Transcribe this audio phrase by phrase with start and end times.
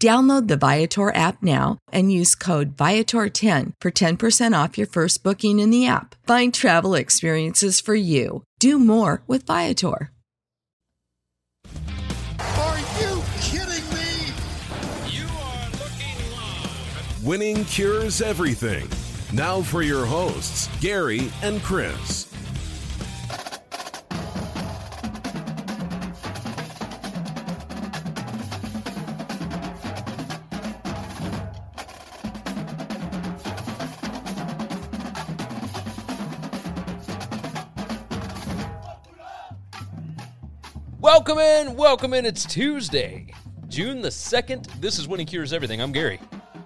[0.00, 5.58] Download the Viator app now and use code Viator10 for 10% off your first booking
[5.58, 6.14] in the app.
[6.24, 8.44] Find travel experiences for you.
[8.60, 10.12] Do more with Viator.
[12.38, 14.32] Are you kidding me?
[15.08, 17.24] You are looking live.
[17.24, 18.88] Winning cures everything.
[19.32, 22.27] Now for your hosts, Gary and Chris.
[41.28, 42.24] Welcome in, welcome in.
[42.24, 43.26] It's Tuesday,
[43.68, 44.80] June the 2nd.
[44.80, 45.78] This is Winning Cures Everything.
[45.82, 46.18] I'm Gary.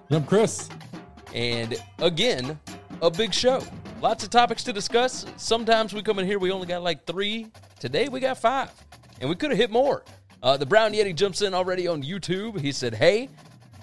[0.09, 0.69] I'm Chris.
[1.33, 2.57] And again,
[3.01, 3.61] a big show.
[3.99, 5.25] Lots of topics to discuss.
[5.35, 7.47] Sometimes we come in here, we only got like three.
[7.77, 8.71] Today we got five.
[9.19, 10.05] And we could have hit more.
[10.41, 12.57] Uh, the Brown Yeti jumps in already on YouTube.
[12.57, 13.27] He said, hey.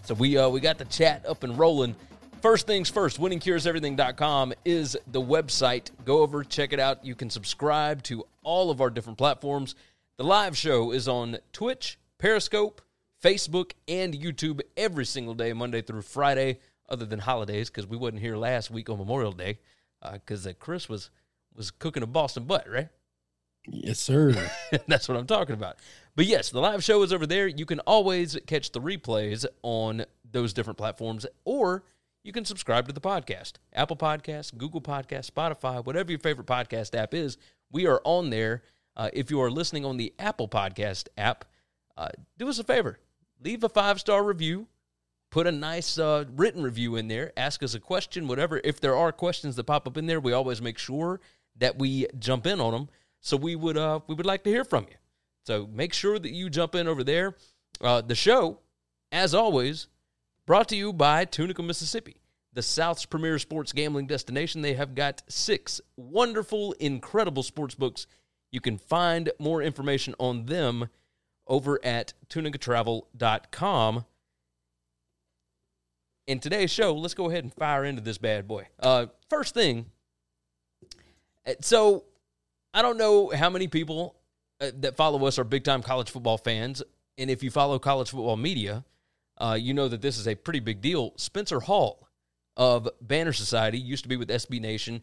[0.05, 1.95] So we uh, we got the chat up and rolling.
[2.41, 5.91] First things first, winningcureseverything.com is the website.
[6.07, 7.05] Go over, check it out.
[7.05, 9.75] You can subscribe to all of our different platforms.
[10.21, 12.83] The live show is on Twitch, Periscope,
[13.25, 16.59] Facebook, and YouTube every single day, Monday through Friday,
[16.91, 19.61] other than holidays, because we wasn't here last week on Memorial Day,
[20.13, 21.09] because uh, Chris was
[21.55, 22.91] was cooking a Boston butt, right?
[23.67, 24.35] Yes, sir.
[24.87, 25.79] That's what I'm talking about.
[26.15, 27.47] But yes, the live show is over there.
[27.47, 31.83] You can always catch the replays on those different platforms, or
[32.25, 33.55] you can subscribe to the podcast.
[33.73, 37.39] Apple Podcasts, Google Podcasts, Spotify, whatever your favorite podcast app is,
[37.73, 38.63] we are on there.
[38.97, 41.45] Uh, if you are listening on the Apple Podcast app,
[41.97, 42.09] uh,
[42.39, 42.99] do us a favor.
[43.43, 44.67] Leave a five star review.
[45.31, 47.33] Put a nice uh, written review in there.
[47.37, 48.61] Ask us a question, whatever.
[48.65, 51.21] If there are questions that pop up in there, we always make sure
[51.57, 52.89] that we jump in on them.
[53.21, 54.97] So we would uh, we would like to hear from you.
[55.45, 57.37] So make sure that you jump in over there.
[57.81, 58.59] Uh, the show,
[59.13, 59.89] as always,
[60.47, 62.17] brought to you by Tunica, Mississippi,
[62.53, 64.63] the South's premier sports gambling destination.
[64.63, 68.07] They have got six wonderful, incredible sports books
[68.53, 70.89] you can find more information on them
[71.47, 74.05] over at tunicatravel.com.
[76.27, 78.67] In today's show, let's go ahead and fire into this bad boy.
[78.79, 79.87] Uh, first thing,
[81.47, 82.05] uh, so
[82.73, 84.17] I don't know how many people
[84.61, 86.83] uh, that follow us are big time college football fans.
[87.19, 88.85] And if you follow college football media,
[89.39, 91.13] uh, you know that this is a pretty big deal.
[91.17, 92.07] Spencer Hall
[92.57, 95.03] of Banner Society used to be with SB Nation.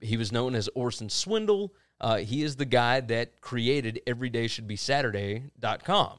[0.00, 1.72] He was known as Orson Swindle.
[2.00, 6.18] Uh, he is the guy that created everydaysshouldbesaturday.com.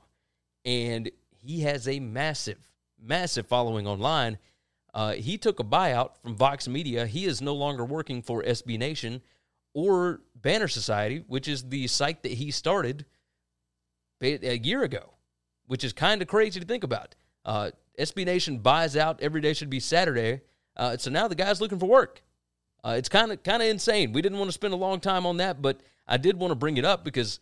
[0.64, 1.12] And
[1.42, 2.70] he has a massive,
[3.00, 4.38] massive following online.
[4.94, 7.06] Uh, he took a buyout from Vox Media.
[7.06, 9.22] He is no longer working for SB Nation
[9.74, 13.06] or Banner Society, which is the site that he started
[14.22, 15.14] a year ago,
[15.68, 17.16] which is kind of crazy to think about.
[17.44, 20.42] Uh, SB Nation buys out Every Day Should Be Saturday.
[20.78, 22.22] Uh, so now the guy's looking for work.
[22.86, 24.14] Uh, it's kind of kind of insane.
[24.14, 26.56] We didn't want to spend a long time on that, but I did want to
[26.56, 27.40] bring it up because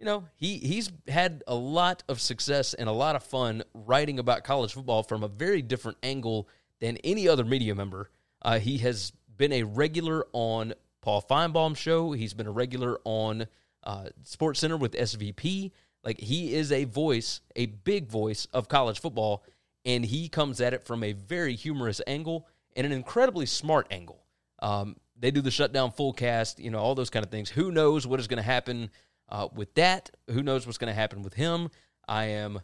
[0.00, 4.18] you know, he he's had a lot of success and a lot of fun writing
[4.18, 6.48] about college football from a very different angle
[6.80, 8.10] than any other media member.
[8.40, 10.72] Uh, he has been a regular on
[11.02, 12.12] Paul Finebaum's show.
[12.12, 13.46] He's been a regular on
[13.84, 15.70] uh, Sports Center with SVP.
[16.02, 19.44] Like he is a voice, a big voice of college football,
[19.84, 24.19] and he comes at it from a very humorous angle and an incredibly smart angle.
[24.60, 27.50] Um, they do the Shutdown Fullcast, you know, all those kind of things.
[27.50, 28.90] Who knows what is going to happen
[29.28, 30.10] uh, with that?
[30.30, 31.68] Who knows what's going to happen with him?
[32.08, 32.60] I am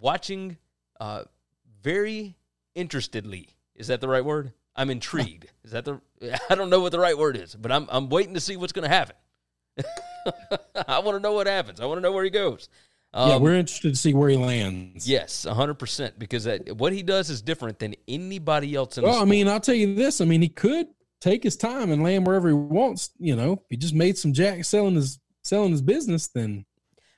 [0.00, 0.56] watching
[1.00, 1.24] uh,
[1.82, 2.36] very
[2.74, 3.50] interestedly.
[3.74, 4.52] Is that the right word?
[4.74, 5.46] I'm intrigued.
[5.64, 6.00] Is that the?
[6.48, 8.72] I don't know what the right word is, but I'm I'm waiting to see what's
[8.72, 9.16] going to happen.
[10.88, 11.80] I want to know what happens.
[11.80, 12.68] I want to know where he goes.
[13.12, 15.08] Um, yeah, we're interested to see where he lands.
[15.08, 19.24] Yes, 100%, because that, what he does is different than anybody else in Well, I
[19.24, 20.20] mean, I'll tell you this.
[20.20, 20.88] I mean, he could
[21.20, 23.10] take his time and land wherever he wants.
[23.18, 26.66] You know, he just made some jack selling his selling his business, then.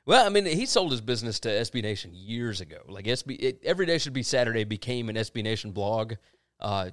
[0.06, 2.78] Well, I mean, he sold his business to SB Nation years ago.
[2.88, 6.14] Like SB, it, every day should be Saturday became an SB Nation blog.
[6.58, 6.90] Uh,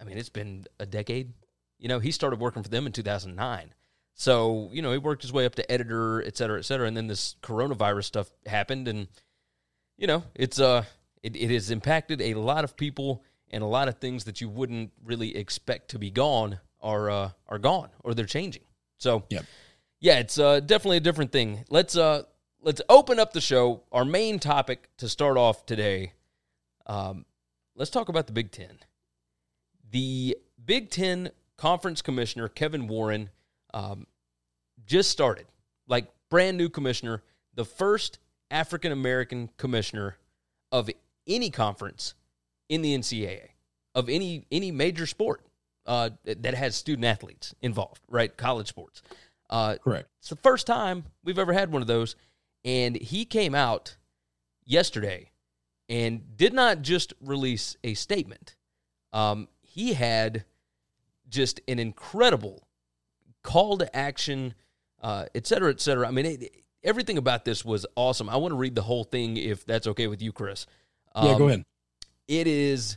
[0.00, 1.34] I mean, it's been a decade.
[1.78, 3.74] You know, he started working for them in 2009.
[4.14, 6.86] So, you know, he worked his way up to editor, et cetera, et cetera.
[6.86, 8.88] And then this coronavirus stuff happened.
[8.88, 9.08] And,
[9.98, 10.84] you know, it's, uh,
[11.22, 13.24] it, it has impacted a lot of people
[13.54, 17.30] and a lot of things that you wouldn't really expect to be gone are, uh,
[17.48, 18.64] are gone or they're changing.
[18.98, 19.44] So, yep.
[20.00, 21.64] yeah, it's, uh, definitely a different thing.
[21.70, 22.24] Let's, uh,
[22.60, 23.84] let's open up the show.
[23.92, 26.14] Our main topic to start off today.
[26.86, 27.26] Um,
[27.76, 28.76] let's talk about the Big Ten.
[29.92, 30.36] The
[30.66, 33.30] Big Ten Conference Commissioner, Kevin Warren,
[33.72, 34.08] um,
[34.84, 35.46] just started,
[35.86, 37.22] like brand new commissioner,
[37.54, 38.18] the first
[38.50, 40.16] African American commissioner
[40.72, 40.90] of
[41.28, 42.14] any conference
[42.68, 43.48] in the NCAA,
[43.94, 45.42] of any any major sport
[45.86, 48.36] uh, that has student athletes involved, right?
[48.36, 49.02] College sports.
[49.50, 50.08] Uh, Correct.
[50.20, 52.16] It's the first time we've ever had one of those,
[52.64, 53.96] and he came out
[54.64, 55.30] yesterday
[55.88, 58.56] and did not just release a statement.
[59.12, 60.44] Um, he had
[61.28, 62.66] just an incredible
[63.42, 64.54] call to action,
[65.02, 66.08] uh, et cetera, et cetera.
[66.08, 66.50] I mean, it,
[66.82, 68.28] everything about this was awesome.
[68.28, 70.66] I want to read the whole thing if that's okay with you, Chris.
[71.14, 71.64] Um, yeah, go um, ahead.
[72.28, 72.96] It is,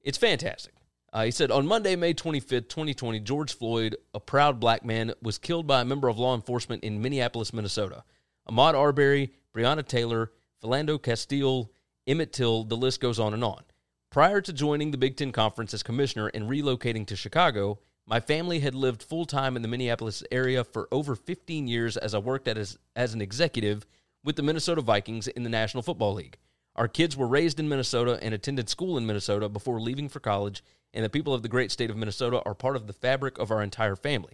[0.00, 0.74] it's fantastic.
[1.12, 5.36] Uh, he said on Monday, May 25th, 2020, George Floyd, a proud black man, was
[5.36, 8.02] killed by a member of law enforcement in Minneapolis, Minnesota.
[8.48, 10.32] Ahmaud Arbery, Breonna Taylor,
[10.62, 11.70] Philando Castile,
[12.06, 13.62] Emmett Till, the list goes on and on.
[14.10, 18.60] Prior to joining the Big Ten Conference as commissioner and relocating to Chicago, my family
[18.60, 22.48] had lived full time in the Minneapolis area for over 15 years as I worked
[22.48, 23.86] as, as an executive
[24.24, 26.38] with the Minnesota Vikings in the National Football League.
[26.74, 30.64] Our kids were raised in Minnesota and attended school in Minnesota before leaving for college,
[30.94, 33.50] and the people of the great state of Minnesota are part of the fabric of
[33.50, 34.32] our entire family.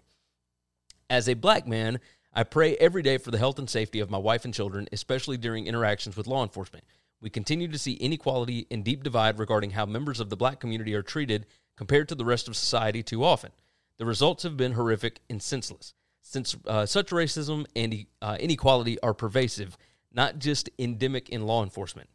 [1.11, 2.00] As a black man,
[2.32, 5.37] I pray every day for the health and safety of my wife and children, especially
[5.37, 6.85] during interactions with law enforcement.
[7.20, 10.94] We continue to see inequality and deep divide regarding how members of the black community
[10.94, 11.46] are treated
[11.76, 13.50] compared to the rest of society too often.
[13.96, 15.94] The results have been horrific and senseless.
[16.23, 19.76] Since uh, such racism and uh, inequality are pervasive,
[20.12, 22.08] not just endemic in law enforcement.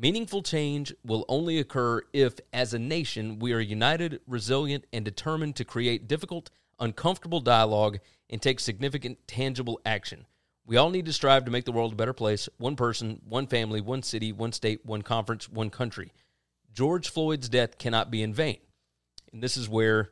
[0.00, 5.56] Meaningful change will only occur if, as a nation, we are united, resilient, and determined
[5.56, 7.98] to create difficult, uncomfortable dialogue
[8.30, 10.24] and take significant, tangible action.
[10.64, 13.48] We all need to strive to make the world a better place one person, one
[13.48, 16.12] family, one city, one state, one conference, one country.
[16.72, 18.58] George Floyd's death cannot be in vain.
[19.32, 20.10] And this is where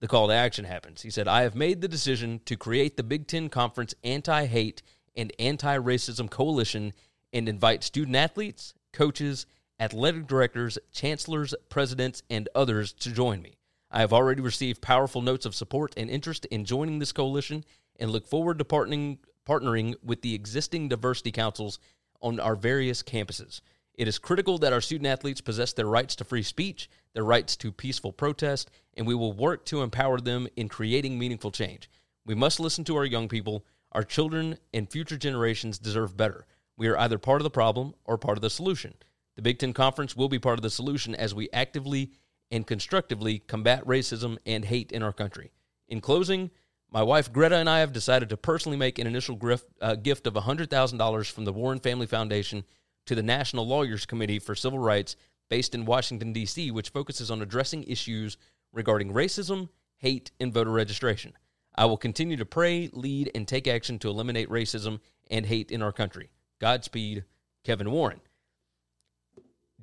[0.00, 1.00] the call to action happens.
[1.00, 4.82] He said, I have made the decision to create the Big Ten Conference Anti Hate
[5.16, 6.92] and Anti Racism Coalition
[7.32, 9.44] and invite student athletes, coaches,
[9.78, 13.56] athletic directors, chancellors, presidents, and others to join me.
[13.90, 17.64] I have already received powerful notes of support and interest in joining this coalition
[18.00, 21.78] and look forward to partnering, partnering with the existing diversity councils
[22.22, 23.60] on our various campuses.
[23.94, 27.54] It is critical that our student athletes possess their rights to free speech, their rights
[27.56, 31.88] to peaceful protest, and we will work to empower them in creating meaningful change.
[32.26, 33.64] We must listen to our young people.
[33.92, 36.46] Our children and future generations deserve better.
[36.76, 38.94] We are either part of the problem or part of the solution.
[39.36, 42.12] The Big Ten Conference will be part of the solution as we actively
[42.50, 45.52] and constructively combat racism and hate in our country.
[45.88, 46.50] In closing,
[46.90, 50.26] my wife Greta and I have decided to personally make an initial gift, uh, gift
[50.26, 52.64] of $100,000 from the Warren Family Foundation
[53.06, 55.16] to the National Lawyers Committee for Civil Rights
[55.50, 58.36] based in Washington, D.C., which focuses on addressing issues
[58.72, 61.32] regarding racism, hate, and voter registration.
[61.74, 65.00] I will continue to pray, lead, and take action to eliminate racism
[65.30, 66.30] and hate in our country.
[66.64, 67.24] Godspeed,
[67.62, 68.22] Kevin Warren.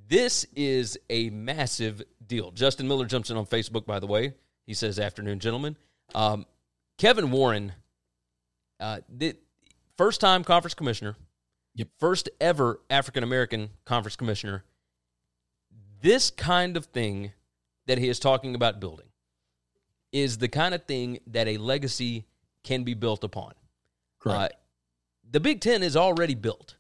[0.07, 2.50] This is a massive deal.
[2.50, 4.33] Justin Miller jumps in on Facebook, by the way.
[4.65, 5.77] He says, Afternoon, gentlemen.
[6.15, 6.47] Um,
[6.97, 7.73] Kevin Warren,
[8.79, 9.38] uh, th-
[9.95, 11.17] first time conference commissioner.
[11.75, 11.89] Yep.
[12.00, 14.63] First ever African American conference commissioner.
[16.01, 17.31] This kind of thing
[17.85, 19.05] that he is talking about building
[20.11, 22.25] is the kind of thing that a legacy
[22.63, 23.53] can be built upon.
[24.17, 24.53] Correct.
[24.53, 24.55] Uh,
[25.31, 26.75] the Big Ten is already built.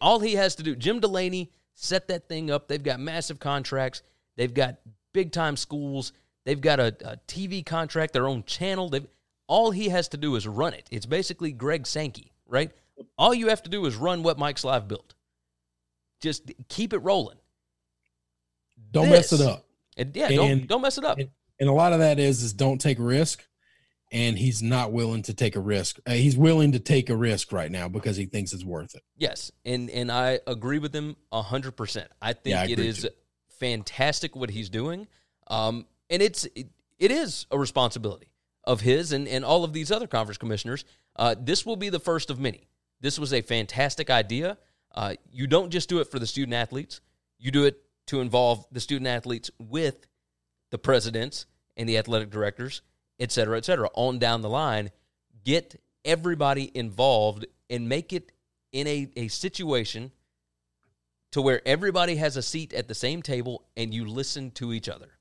[0.00, 2.68] All he has to do, Jim Delany set that thing up.
[2.68, 4.02] They've got massive contracts.
[4.36, 4.76] They've got
[5.12, 6.12] big time schools.
[6.44, 8.88] They've got a, a TV contract, their own channel.
[8.88, 9.06] They've,
[9.46, 10.88] all he has to do is run it.
[10.90, 12.70] It's basically Greg Sankey, right?
[13.18, 15.14] All you have to do is run what Mike Slive built.
[16.22, 17.36] Just keep it rolling.
[18.92, 19.64] don't this- mess it up.
[19.98, 21.18] And yeah, don't, don't mess it up.
[21.18, 23.46] and- And a lot of that is is don't take risk.
[24.12, 25.98] And he's not willing to take a risk.
[26.06, 29.02] Uh, he's willing to take a risk right now because he thinks it's worth it.
[29.16, 32.08] Yes, and and I agree with him hundred percent.
[32.22, 33.08] I think Yeah, I it is too.
[33.58, 35.08] fantastic what he's doing,
[35.48, 38.30] um, and it's it, it is a responsibility
[38.64, 40.84] of his and and all of these other conference commissioners.
[41.16, 42.68] Uh, this will be the first of many.
[43.00, 44.56] This was a fantastic idea.
[44.94, 47.00] Uh, you don't just do it for the student athletes;
[47.38, 50.06] you do it to involve the student athletes with
[50.70, 51.46] the presidents
[51.76, 52.82] and the athletic directors,
[53.18, 54.90] et cetera, et cetera, on down the line.
[55.44, 58.32] Get everybody involved and make it
[58.72, 60.12] in a, a situation
[61.32, 64.88] to where everybody has a seat at the same table and you listen to each
[64.88, 65.18] other.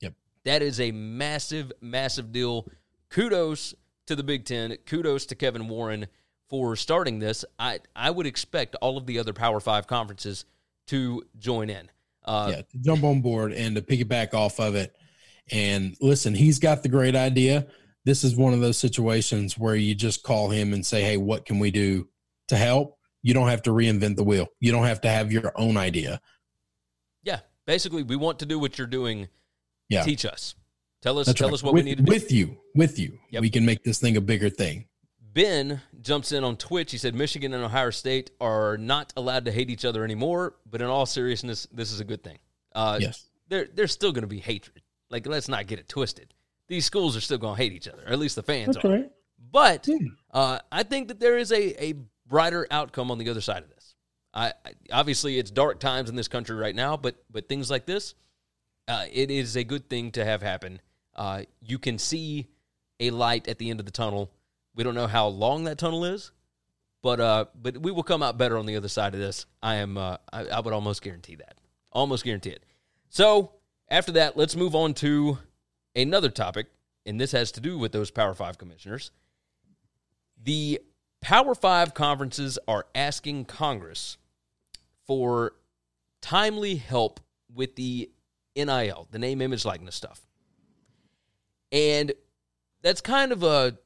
[0.00, 0.14] Yep.
[0.44, 2.66] That is a massive, massive deal.
[3.10, 3.74] Kudos
[4.06, 4.76] to the Big Ten.
[4.86, 6.06] Kudos to Kevin Warren
[6.48, 7.44] for starting this.
[7.58, 10.44] I, I would expect all of the other Power Five conferences
[10.88, 11.90] to join in.
[12.24, 14.94] Uh, yeah, to jump on board and to piggyback off of it.
[15.52, 17.66] And listen, he's got the great idea.
[18.04, 21.44] This is one of those situations where you just call him and say, "Hey, what
[21.44, 22.08] can we do
[22.48, 24.48] to help?" You don't have to reinvent the wheel.
[24.60, 26.20] You don't have to have your own idea.
[27.22, 27.40] yeah.
[27.66, 29.28] Basically, we want to do what you're doing.
[29.88, 30.02] Yeah.
[30.02, 30.54] Teach us.
[31.02, 31.26] Tell us.
[31.26, 31.54] That's tell right.
[31.54, 32.10] us what with, we need to do.
[32.12, 32.56] with you.
[32.74, 33.42] With you, Yep.
[33.42, 34.86] we can make this thing a bigger thing.
[35.20, 36.90] Ben jumps in on Twitch.
[36.90, 40.80] He said Michigan and Ohio State are not allowed to hate each other anymore, but
[40.82, 42.38] in all seriousness, this is a good thing.
[42.74, 44.82] Uh, yes, there, there's still going to be hatred.
[45.10, 46.32] Like, let's not get it twisted.
[46.68, 48.84] These schools are still going to hate each other, or at least the fans that's
[48.84, 48.88] are.
[48.90, 49.10] right.
[49.52, 49.96] But Yeah.
[50.32, 51.94] uh, I think that there is a, a
[52.28, 53.94] brighter outcome on the other side of this.
[54.32, 57.84] I, I obviously it's dark times in this country right now, but but things like
[57.86, 58.14] this,
[58.86, 60.80] uh, it is a good thing to have happen.
[61.16, 62.46] Uh, you can see
[63.00, 64.30] a light at the end of the tunnel.
[64.76, 66.30] We don't know how long that tunnel is,
[67.02, 69.46] but uh, but we will come out better on the other side of this.
[69.60, 71.56] I am uh, I, I would almost guarantee that.
[71.90, 72.62] Almost guarantee it.
[73.08, 73.50] So
[73.90, 75.38] after that, let's move on to
[75.96, 76.66] another topic,
[77.04, 79.10] and this has to do with those Power Five commissioners.
[80.42, 80.80] The
[81.20, 84.16] Power Five conferences are asking Congress
[85.06, 85.52] for
[86.20, 87.20] timely help
[87.52, 88.10] with the
[88.56, 90.20] NIL, the name, image, likeness stuff.
[91.72, 92.12] And
[92.82, 93.76] that's kind of a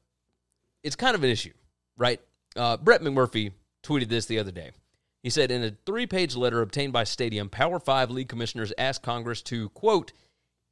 [0.83, 1.53] it's kind of an issue,
[1.97, 2.21] right?
[2.55, 3.51] Uh, Brett McMurphy
[3.83, 4.71] tweeted this the other day.
[5.25, 9.41] He said in a three-page letter obtained by Stadium, Power Five league commissioners asked Congress
[9.41, 10.13] to quote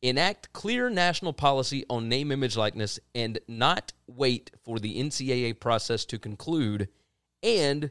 [0.04, 6.06] enact clear national policy on name, image, likeness, and not wait for the NCAA process
[6.06, 6.88] to conclude,
[7.42, 7.90] and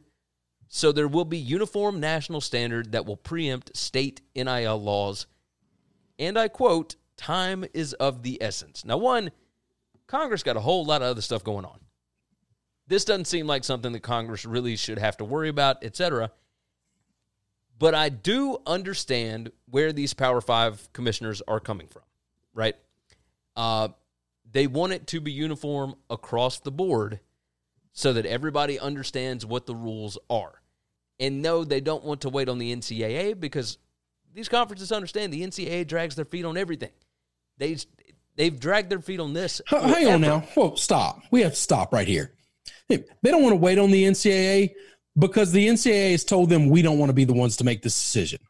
[0.69, 5.27] so there will be uniform national standard that will preempt state NIL laws.
[6.17, 8.85] And I quote, time is of the essence.
[8.85, 9.33] Now, one,
[10.07, 11.81] Congress got a whole lot of other stuff going on.
[12.87, 16.31] This doesn't seem like something that Congress really should have to worry about, etc.
[17.79, 22.03] But I do understand where these Power Five commissioners are coming from,
[22.55, 22.77] right?
[23.57, 23.89] Uh,
[24.51, 27.21] they want it to be uniform across the board
[27.93, 30.63] so that everybody understands what the rules are.
[31.19, 33.79] And no, they don't want to wait on the NCAA because
[34.35, 36.93] these conferences understand the NCAA drags their feet on everything.
[37.59, 37.77] They
[38.37, 39.61] they've dragged their feet on this.
[39.67, 40.15] Hang forever.
[40.15, 40.41] on now.
[40.55, 41.23] Whoa, stop.
[41.31, 42.33] We have to stop right here.
[42.89, 44.75] They don't want to wait on the NCAA
[45.19, 47.83] because the NCAA has told them we don't want to be the ones to make
[47.83, 48.41] this decision.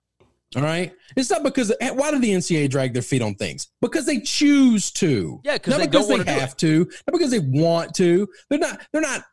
[0.54, 0.92] All right.
[1.16, 3.68] It's not because eh, why do the NCAA drag their feet on things?
[3.80, 5.40] Because they choose to.
[5.44, 6.78] Yeah, 'cause Not they because don't they have to.
[6.80, 8.28] Not because they want to.
[8.50, 8.80] They're not.
[8.92, 9.24] They're not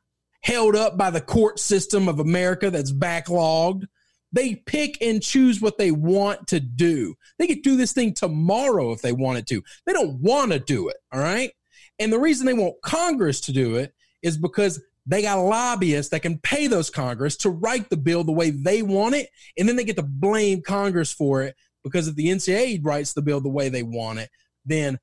[0.41, 3.83] held up by the court system of America that's backlogged.
[4.31, 7.15] They pick and choose what they want to do.
[7.37, 9.61] They could do this thing tomorrow if they wanted to.
[9.85, 10.97] They don't want to do it.
[11.11, 11.51] All right.
[11.97, 16.21] And the reason they want Congress to do it is because they got lobbyists that
[16.21, 19.27] can pay those Congress to write the bill the way they want it.
[19.57, 23.23] And then they get to blame Congress for it because if the NCAA writes the
[23.23, 24.29] bill the way they want it,
[24.65, 24.99] then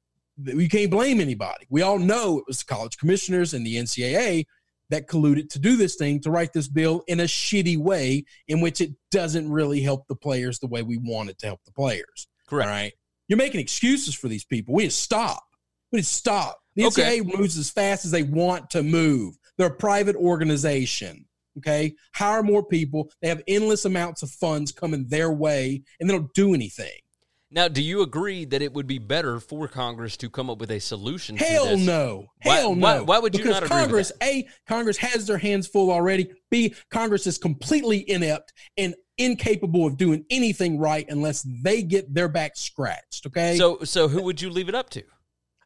[0.54, 1.66] we can't blame anybody.
[1.70, 4.44] We all know it was the college commissioners and the NCAA
[4.90, 8.60] that colluded to do this thing to write this bill in a shitty way in
[8.60, 11.72] which it doesn't really help the players the way we want it to help the
[11.72, 12.28] players.
[12.48, 12.68] Correct.
[12.68, 12.92] All right.
[13.26, 14.72] You're making excuses for these people.
[14.72, 15.42] We need to stop.
[15.90, 16.60] We need to stop.
[16.76, 17.18] The Okay.
[17.18, 19.36] NCAA moves as fast as they want to move.
[19.56, 21.26] They're a private organization.
[21.58, 21.94] Okay.
[22.14, 23.10] Hire more people.
[23.22, 26.92] They have endless amounts of funds coming their way and they don't do anything.
[27.50, 30.70] Now, do you agree that it would be better for Congress to come up with
[30.72, 31.36] a solution?
[31.36, 31.86] Hell to this?
[31.86, 32.26] no.
[32.42, 33.04] Why- Hell why- no.
[33.04, 36.28] why would you because not Congress, A, Congress has their hands full already.
[36.50, 42.28] B, Congress is completely inept and incapable of doing anything right unless they get their
[42.28, 43.26] back scratched.
[43.26, 43.56] Okay.
[43.56, 45.04] So, so who would you leave it up to?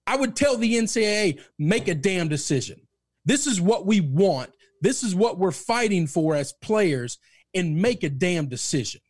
[0.07, 2.81] I would tell the NCAA, make a damn decision.
[3.25, 4.51] This is what we want.
[4.81, 7.19] This is what we're fighting for as players,
[7.55, 9.01] and make a damn decision.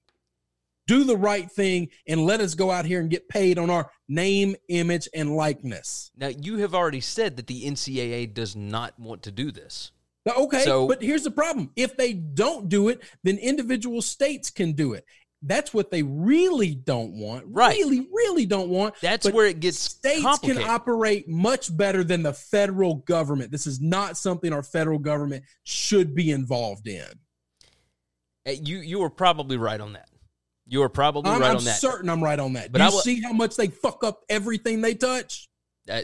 [0.87, 3.91] Do the right thing and let us go out here and get paid on our
[4.09, 6.11] name, image, and likeness.
[6.17, 9.93] Now, you have already said that the NCAA does not want to do this.
[10.27, 11.71] Okay, So- but here's the problem.
[11.77, 15.05] If they don't do it, then individual states can do it.
[15.43, 17.45] That's what they really don't want.
[17.49, 17.77] Right.
[17.79, 18.95] Really, really don't want.
[19.01, 23.51] That's But where it gets states can operate much better than the federal government.
[23.51, 27.07] This is not something our federal government should be involved in.
[28.47, 30.09] Uh, You you were probably right on that.
[30.67, 31.81] You were probably I'm, right I'm on that.
[31.81, 32.71] certain I'm right on that.
[32.71, 35.49] But Do I you will- see how much they fuck up everything they touch?
[35.89, 36.03] Uh,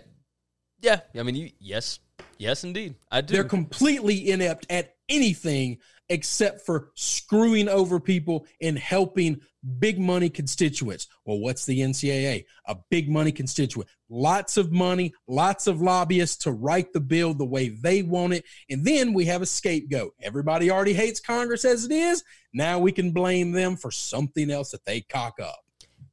[0.80, 2.00] yeah, I mean, you yes,
[2.38, 3.34] yes, indeed, I do.
[3.34, 5.78] They're completely inept at anything
[6.08, 9.40] except for screwing over people and helping
[9.78, 11.08] big money constituents.
[11.24, 12.44] Well, what's the NCAA?
[12.66, 13.88] A big money constituent.
[14.08, 18.44] Lots of money, lots of lobbyists to write the bill the way they want it.
[18.70, 20.14] And then we have a scapegoat.
[20.22, 22.22] Everybody already hates Congress as it is.
[22.52, 25.58] Now we can blame them for something else that they cock up.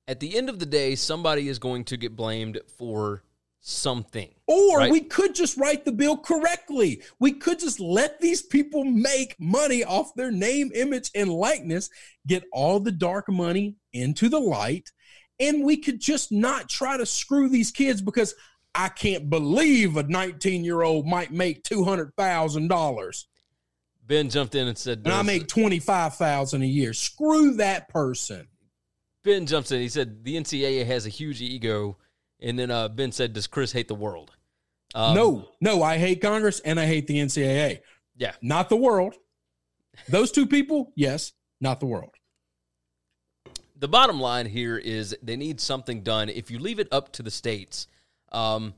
[0.07, 3.23] At the end of the day, somebody is going to get blamed for
[3.65, 4.29] something.
[4.45, 4.91] Or Right.
[4.91, 7.01] we could just write the bill correctly.
[7.19, 11.89] We could just let these people make money off their name, image, and likeness,
[12.27, 14.91] get all the dark money into the light,
[15.39, 18.35] and we could just not try to screw these kids because
[18.75, 23.25] I can't believe a 19 year old might make $200,000
[24.05, 26.91] Ben jumped in and said, and I make 25,000 a year.
[26.93, 28.49] Screw that person.
[29.23, 29.79] Ben jumps in.
[29.79, 31.97] He said the NCAA has a huge ego,
[32.43, 34.31] and then uh, Ben said, "Does Chris hate the world?"
[34.93, 37.79] Um, no, no, I hate Congress and I hate the NCAA.
[38.15, 39.15] Yeah, Not the world.
[40.07, 42.11] Those two people, yes, not the world.
[43.79, 46.29] the bottom line here is they need something done.
[46.29, 47.87] If you leave it up to the states,
[48.31, 48.73] um,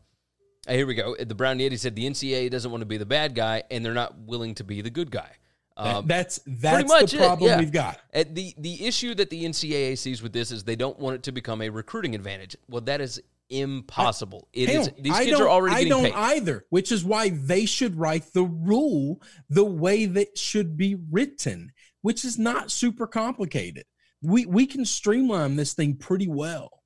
[0.68, 1.16] uh, here we go.
[1.20, 3.94] The Brown Yeti said the NCAA doesn't want to be the bad guy, and they're
[3.94, 5.32] not willing to be the good guy.
[5.78, 7.60] That- Um, that's that's much the it, problem yeah.
[7.60, 8.00] we've got.
[8.13, 11.24] Uh, the the issue that the NCAA sees with this is they don't want it
[11.24, 12.56] to become a recruiting advantage.
[12.70, 14.48] Well, that is impossible.
[14.54, 14.92] It is.
[15.00, 16.14] These kids are already I don't paid.
[16.14, 21.72] either, which is why they should write the rule the way that should be written,
[22.02, 23.86] which is not super complicated.
[24.22, 26.84] We we can streamline this thing pretty well.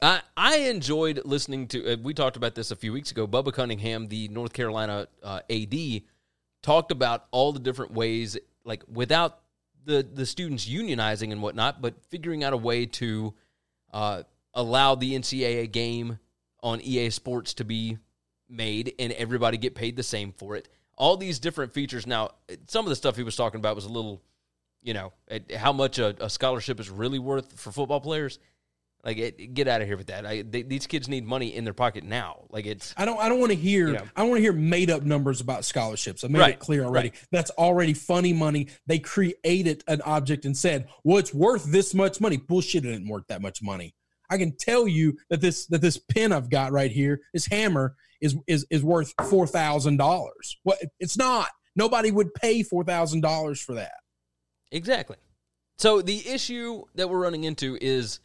[0.00, 1.94] I, I enjoyed listening to.
[1.94, 3.26] Uh, we talked about this a few weeks ago.
[3.26, 6.02] Bubba Cunningham, the North Carolina uh, AD,
[6.62, 9.40] talked about all the different ways, like without
[9.84, 13.34] the the students unionizing and whatnot, but figuring out a way to
[13.92, 14.22] uh,
[14.58, 16.18] allow the NCAA game
[16.62, 17.96] on EA Sports to be
[18.48, 20.68] made and everybody get paid the same for it.
[20.96, 22.06] All these different features.
[22.06, 22.32] Now,
[22.66, 24.20] some of the stuff he was talking about was a little,
[24.82, 28.40] you know, at how much a, a scholarship is really worth for football players.
[29.04, 30.26] Like, it, get out of here with that.
[30.26, 32.46] I, they, these kids need money in their pocket now.
[32.50, 34.04] Like, it's I don't I don't want to hear You know.
[34.16, 36.24] I don't want to hear made up numbers about scholarships.
[36.24, 37.10] I made Right, it clear already.
[37.10, 37.26] right.
[37.30, 38.66] That's already funny money.
[38.88, 43.08] They created an object and said, "Well, it's worth this much money." Bullshit, it didn't
[43.08, 43.94] worth that much money.
[44.30, 47.94] I can tell you that this that this pin I've got right here, this hammer
[48.20, 50.58] is is is worth four thousand dollars.
[50.62, 51.48] What it's not.
[51.76, 53.94] Nobody would pay four thousand dollars for that.
[54.72, 55.16] Exactly.
[55.78, 58.20] So the issue that we're running into is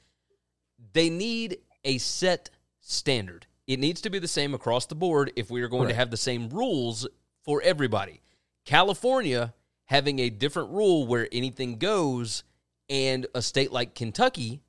[0.94, 2.50] they need a set
[2.82, 3.46] standard.
[3.68, 6.12] It needs to be the same across the board if we are going to have
[6.12, 7.08] the same rules
[7.46, 8.22] for everybody.
[8.66, 9.54] California
[9.86, 12.44] having a different rule where anything goes,
[12.90, 14.63] and a state like Kentucky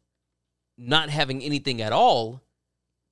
[0.77, 2.43] not having anything at all,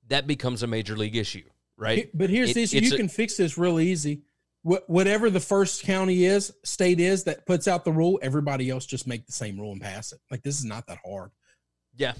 [0.07, 1.43] that becomes a major league issue,
[1.77, 2.09] right?
[2.13, 4.21] But here's It- the issue: you a- can fix this real easy.
[4.63, 8.85] Wh- Whatever the first county is, state is that puts out the rule, everybody else
[8.85, 10.19] just make the same rule and pass it.
[10.31, 11.31] Like this is not that hard.
[11.95, 12.13] Yeah.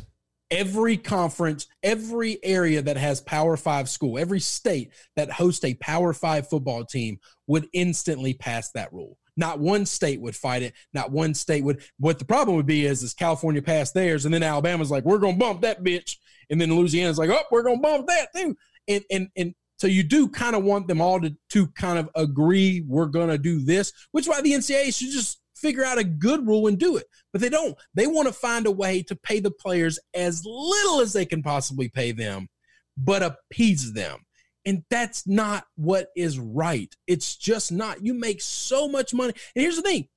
[0.51, 6.13] Every conference, every area that has Power Five school, every state that hosts a Power
[6.13, 9.17] Five football team would instantly pass that rule.
[9.36, 10.74] Not one state would fight it.
[10.93, 11.84] Not one state would.
[11.98, 15.17] What the problem would be is, is California passed theirs, and then Alabama's like, "We're
[15.17, 16.17] gonna bump that bitch,"
[16.50, 18.56] and then Louisiana's like, "Oh, we're gonna bump that too."
[18.88, 22.10] And and and so you do kind of want them all to to kind of
[22.15, 26.46] agree we're gonna do this, which why the NCAA should just figure out a good
[26.46, 27.06] rule and do it.
[27.32, 27.76] But they don't.
[27.96, 31.41] They want to find a way to pay the players as little as they can
[31.41, 32.50] possibly pay them,
[32.98, 34.23] but appease them.
[34.65, 36.93] And that's not what is right.
[37.08, 38.06] It's just not.
[38.06, 39.34] You make so much money.
[39.56, 40.08] And here's the thing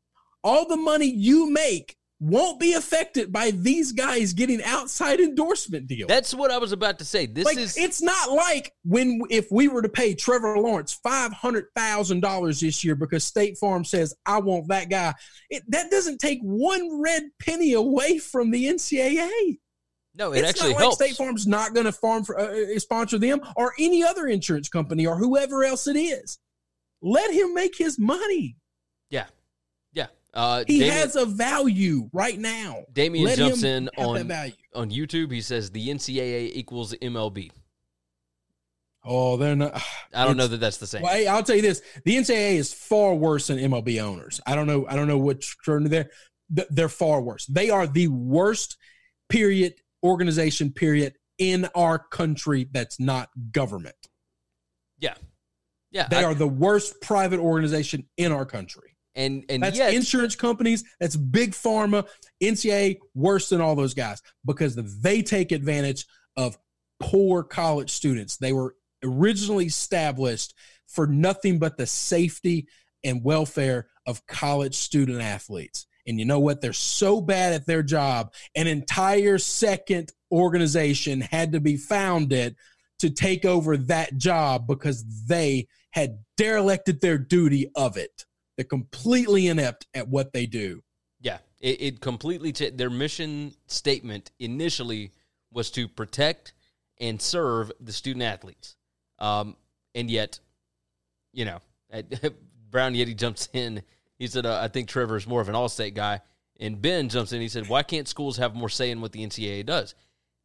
[0.45, 6.09] all the money you make won't be affected by these guys getting outside endorsement deals.
[6.09, 7.27] That's what I was about to say.
[7.27, 11.33] This like, is it's not like when if we were to pay Trevor Lawrence five
[11.33, 15.15] hundred thousand dollars this year because State Farm says I want that guy.
[15.51, 19.59] It, that doesn't take one red penny away from the NCAA.
[20.17, 21.01] No, it it's actually not helps.
[21.01, 24.27] like State Farm's not going to farm for, uh, uh, sponsor them or any other
[24.27, 26.39] insurance company or whoever else it is.
[27.03, 28.57] Let him make his money.
[29.11, 29.27] yeah,
[29.93, 30.07] yeah.
[30.33, 32.85] Uh, He has a value right now.
[32.93, 34.31] Damien Let jumps in on
[34.75, 35.31] on YouTube.
[35.31, 37.51] He says the NCAA equals MLB.
[39.05, 39.81] Oh, they're not.
[40.15, 41.03] I don't know that that's the same.
[41.03, 44.41] Well, hey, I'll tell you this: the NCAA is far worse than MLB owners.
[44.47, 44.87] I don't know.
[44.89, 46.11] I don't know which term they're.
[46.49, 47.47] They're far worse.
[47.47, 48.77] They are the worst
[49.29, 49.75] period
[50.07, 53.97] organization period in our country that's not government.
[54.99, 55.15] Yeah,
[55.91, 56.09] yeah.
[56.09, 58.97] They I- are the worst private organization in our country.
[59.15, 60.85] and and That's yet, insurance companies.
[61.01, 62.07] That's big pharma.
[62.43, 66.57] NCA, worse than all those guys because they take advantage of
[67.01, 68.37] poor college students.
[68.37, 70.55] They were originally established
[70.87, 72.69] for nothing but the safety
[73.05, 75.87] and welfare of college student athletes.
[76.07, 76.61] And you know what?
[76.61, 78.33] They're so bad at their job.
[78.55, 82.57] An entire second organization had to be founded
[82.99, 88.25] to take over that job because they had derelicted their duty of it.
[88.57, 90.83] They're completely inept at what they do.
[91.21, 95.13] yeah, it, it completely cha- their mission statement initially
[95.53, 96.55] was to protect
[96.99, 98.77] and serve the student athletes,
[99.19, 99.57] um,
[99.95, 100.41] and yet,
[101.33, 101.61] you know,
[102.71, 103.83] Brown Yeti jumps in.
[104.19, 106.21] He said, uh, "I think Trevor is more of an all-state guy."
[106.59, 107.41] And Ben jumps in.
[107.41, 109.95] He said, "Why can't schools have more say in what the NCAA does?"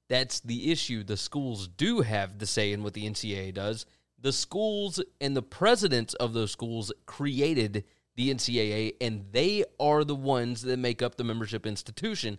[0.09, 1.03] That's the issue.
[1.03, 3.85] The schools do have the say in what the NCAA does.
[4.19, 10.15] The schools and the presidents of those schools created the NCAA, and they are the
[10.15, 12.37] ones that make up the membership institution.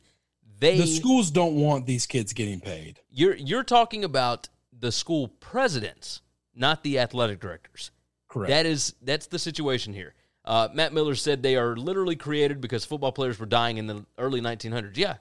[0.59, 3.01] They The schools don't want these kids getting paid.
[3.11, 6.21] you're you're talking about the school presidents,
[6.55, 7.91] not the athletic directors.
[8.29, 8.51] Correct.
[8.51, 10.15] That is that's the situation here.
[10.45, 14.05] Uh, Matt Miller said they are literally created because football players were dying in the
[14.19, 14.97] early 1900s.
[14.97, 15.17] Yeah,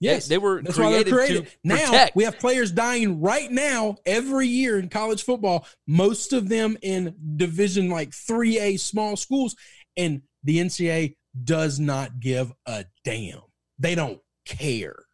[0.00, 2.16] yes, they were That's why they're created to now protect.
[2.16, 5.66] we have players dying right now every year in college football.
[5.86, 9.54] Most of them in division like three A small schools,
[9.96, 13.40] and the NCAA does not give a damn.
[13.78, 15.04] They don't care.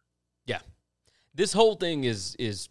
[0.45, 0.59] Yeah,
[1.35, 2.69] this whole thing is is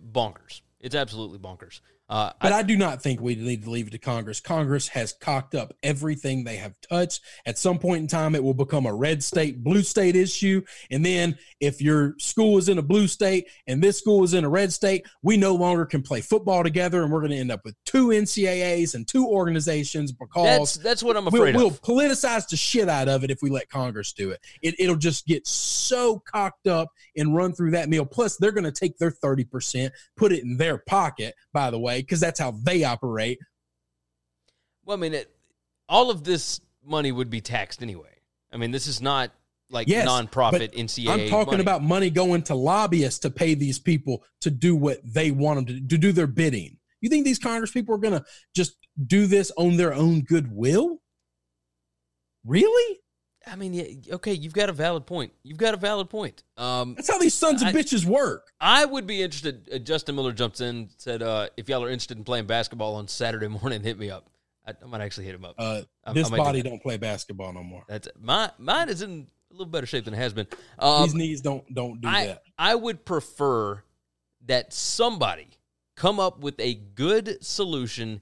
[0.00, 0.62] bonkers.
[0.78, 1.80] It's absolutely bonkers.
[2.10, 4.40] Uh, But I, do not think we need to leave it to Congress.
[4.40, 7.22] Congress has cocked up everything they have touched.
[7.46, 10.62] At some point in time, it will become a red state, blue state issue.
[10.90, 14.44] And then if your school is in a blue state and this school is in
[14.44, 17.04] a red state, we no longer can play football together.
[17.04, 21.02] And we're going to end up with two NCAAs and two organizations that's because that's
[21.04, 24.12] what I'm we'll, afraid we'll politicize the shit out of it if we let Congress
[24.12, 24.40] do it.
[24.62, 24.74] it.
[24.80, 28.04] It'll just get so cocked up and run through that meal.
[28.04, 31.99] Plus, they're going to take their 30%, put it in their pocket, by the way,
[32.02, 33.38] because that's how they operate.
[34.84, 35.30] Well, I mean, it,
[35.88, 38.20] all of this money would be taxed anyway.
[38.52, 39.32] I mean, this is not
[39.70, 41.08] like Yes, nonprofit NCAA.
[41.08, 41.62] I'm talking money.
[41.62, 45.66] about money going to lobbyists to pay these people to do what they want them
[45.66, 46.78] to do, to do their bidding.
[47.00, 51.00] You think these Congress people are going to just do this on their own goodwill?
[52.44, 52.99] Really?
[53.46, 55.32] I mean, yeah, okay, you've got a valid point.
[55.42, 56.42] You've got a valid point.
[56.56, 58.52] Um, That's how these sons of I- bitches work.
[58.60, 59.68] I would be interested.
[59.72, 63.08] Uh, Justin Miller jumps in, said, uh, "If y'all are interested in playing basketball on
[63.08, 64.28] Saturday morning, hit me up.
[64.66, 65.54] I, I might actually hit him up.
[65.58, 67.84] Uh, this I do body don't play basketball no more.
[67.88, 70.46] That's my mine is in a little better shape than it has been.
[70.78, 72.42] Um, These knees don't don't do I that.
[72.58, 73.82] I would prefer
[74.46, 75.48] that somebody
[75.96, 78.20] come up with a good solution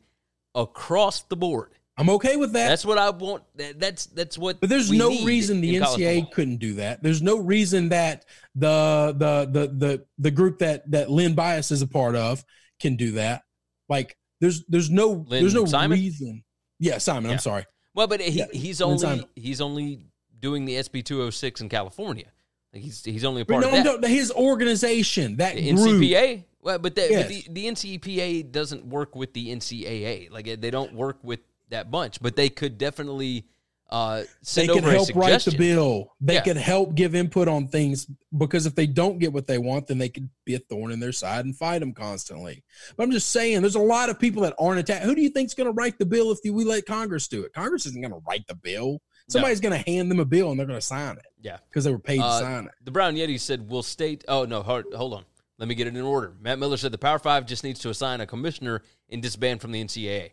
[0.55, 1.73] across the board.
[1.99, 2.69] I'm okay with that.
[2.69, 3.43] That's what I want.
[3.57, 4.61] That's that's what.
[4.61, 7.03] But there's no reason the NCAA couldn't do that.
[7.03, 11.83] There's no reason that the the the the the group that that Lynn Bias is
[11.83, 12.45] a part of
[12.79, 13.43] can do that.
[13.89, 15.99] Like there's there's no Lynn there's no Simon?
[15.99, 16.45] reason.
[16.79, 17.25] Yeah, Simon.
[17.25, 17.33] Yeah.
[17.33, 17.65] I'm sorry.
[17.95, 20.07] Well, but he, Yeah, he's only he's only
[20.39, 22.27] doing the SB two hundred six in California.
[22.73, 24.05] Like he's he's only a part no, of that.
[24.05, 26.01] I'm his organization, that The group.
[26.03, 26.45] NCPA.
[26.61, 27.23] Well, but, the, Yes.
[27.23, 30.31] but the, the NCPA doesn't work with the NCAA.
[30.31, 33.45] Like they don't work with that bunch, but they could definitely
[33.91, 36.13] uh, They send over a help write the bill.
[36.21, 36.43] They Yeah.
[36.43, 39.97] could help give input on things because if they don't get what they want, then
[39.97, 42.63] they could be a thorn in their side and fight them constantly.
[42.99, 45.07] But I'm just saying, there's a lot of people that aren't attacked.
[45.07, 47.55] Who do you think's going to write the bill if we let Congress do it?
[47.55, 49.01] Congress isn't going to write the bill.
[49.31, 51.57] Somebody's going to hand them a bill and they're going to sign it Yeah.
[51.71, 52.73] because they were paid Uh, to sign it.
[52.85, 55.25] The Brown Yeti said, "Will state." Oh no, hold, hold on.
[55.57, 56.35] Let me get it in order.
[56.43, 59.73] Matt Miller said the Power Five just needs to assign a commissioner and disband from
[59.73, 60.33] the NCAA.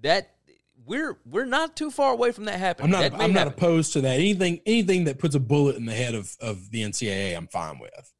[0.00, 0.30] That
[0.86, 2.94] we're we're not too far away from that happening.
[2.94, 3.12] I'm not.
[3.12, 3.52] That I'm not happen.
[3.54, 4.14] opposed to that.
[4.14, 4.60] Anything.
[4.66, 8.12] Anything that puts a bullet in the head of of the NCAA, I'm fine with.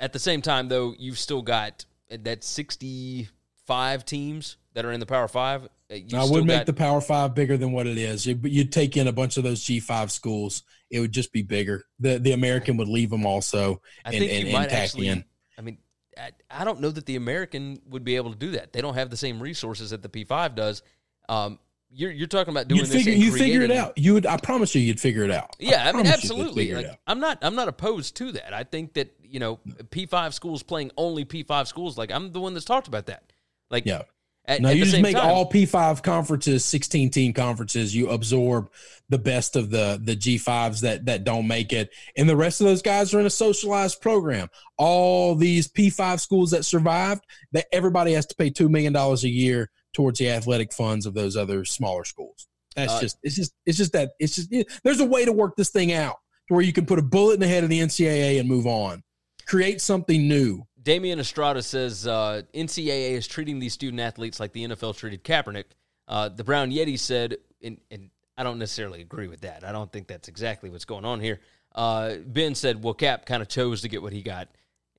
[0.00, 5.06] At the same time, though, you've still got that 65 teams that are in the
[5.06, 5.64] Power Five.
[5.90, 8.26] Uh, I would make got- the Power Five bigger than what it is.
[8.26, 10.62] You'd take in a bunch of those G5 schools.
[10.90, 11.84] It would just be bigger.
[12.00, 15.08] The the American would leave them also I and, and, and actually.
[15.08, 15.24] in.
[15.56, 15.78] I mean,
[16.16, 18.72] I, I don't know that the American would be able to do that.
[18.72, 20.82] They don't have the same resources that the P5 does.
[21.28, 21.58] Um,
[21.94, 22.92] you're you're talking about doing this.
[22.92, 23.12] figure.
[23.12, 23.96] You figure it out.
[23.96, 24.26] You would.
[24.26, 25.54] I promise you, you'd figure it out.
[25.58, 26.74] Yeah, I, mean, you you'd absolutely.
[26.74, 26.98] Like.
[27.06, 28.52] I'm not I'm not opposed to that.
[28.52, 31.96] I think that you know P5 schools playing only P5 schools.
[31.96, 33.32] Like I'm the one that's talked about that.
[33.70, 34.02] Like Yeah.
[34.46, 37.94] At, No, at you just make time, all P5 conferences 16 team conferences.
[37.96, 38.70] You absorb
[39.08, 42.66] the best of the the G5s that that don't make it, and the rest of
[42.66, 44.48] those guys are in a socialized program.
[44.76, 49.30] All these P5 schools that survived, that everybody has to pay two million dollars a
[49.30, 52.46] year towards the athletic funds of those other smaller schools.
[52.76, 55.32] That's Uh, just it's just it's just that it's just it- there's a way to
[55.32, 56.16] work this thing out
[56.48, 58.66] to where you can put a bullet in the head of the NCAA and move
[58.66, 59.02] on,
[59.46, 60.66] create something new.
[60.82, 65.64] Damian Estrada says uh, NCAA is treating these student athletes like the NFL treated Kaepernick.
[66.06, 69.64] Uh, the Brown Yeti said, and, and I don't necessarily agree with that.
[69.64, 71.40] I don't think that's exactly what's going on here.
[71.74, 74.48] Uh, ben said, well, Cap kind of chose to get what he got.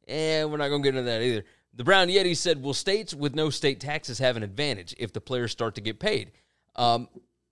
[0.08, 1.46] And we're not going to get into that either.
[1.76, 5.22] The Brown Yeti said, will states with no state taxes have an advantage if the
[5.22, 6.32] players start to get paid?
[6.76, 7.10] Um,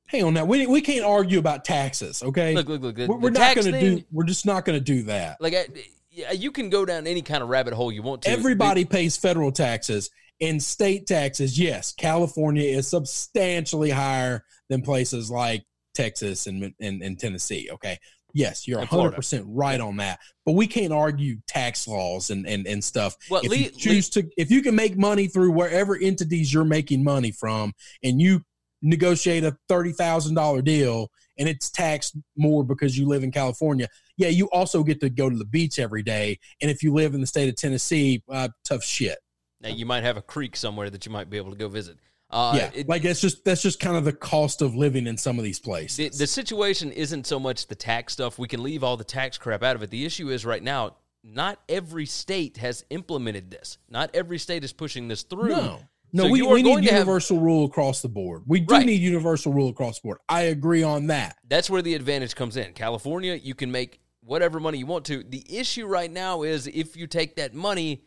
[0.08, 2.54] Hang on now, we we can't argue about taxes, okay?
[2.54, 2.96] look, look, look.
[2.96, 4.04] The, we're, we're not going to do.
[4.12, 5.40] We're just not going to do that.
[5.40, 8.30] like, I, you can go down any kind of rabbit hole you want to.
[8.30, 11.58] Everybody pays federal taxes and state taxes.
[11.58, 17.70] Yes, California is substantially higher than places like Texas and and, and Tennessee.
[17.72, 17.98] Okay.
[18.34, 20.20] Yes, you're 100 percent right on that.
[20.46, 23.16] But we can't argue tax laws and and, and stuff.
[23.30, 26.66] Well, if le- you choose to, if you can make money through wherever entities you're
[26.66, 28.42] making money from, and you
[28.82, 33.88] negotiate a thirty thousand dollar deal and it's taxed more because you live in California,
[34.18, 36.40] yeah, you also get to go to the beach every day.
[36.62, 39.18] And if you live in the state of Tennessee, uh, tough shit.
[39.62, 41.98] Now, you might have a creek somewhere that you might be able to go visit.
[42.34, 45.18] Uh, yeah, it- like that's just that's just kind of the cost of living in
[45.18, 45.98] some of these places.
[45.98, 48.40] the, the situation isn't so much the tax stuff.
[48.40, 49.90] We can leave all the tax crap out of it.
[49.92, 53.78] The issue is right now, not every state has implemented this.
[53.90, 55.50] Not every state is pushing this through.
[55.50, 55.80] no,
[56.12, 58.44] no, So we, we need to have- universal rule across the board.
[58.48, 58.86] We do Right.
[58.86, 60.18] need universal rule across the board.
[60.28, 61.38] I agree on that.
[61.48, 62.74] That's where the advantage comes in.
[62.74, 65.24] California, you can make whatever money you want to.
[65.24, 68.04] The issue right now is if you take that money,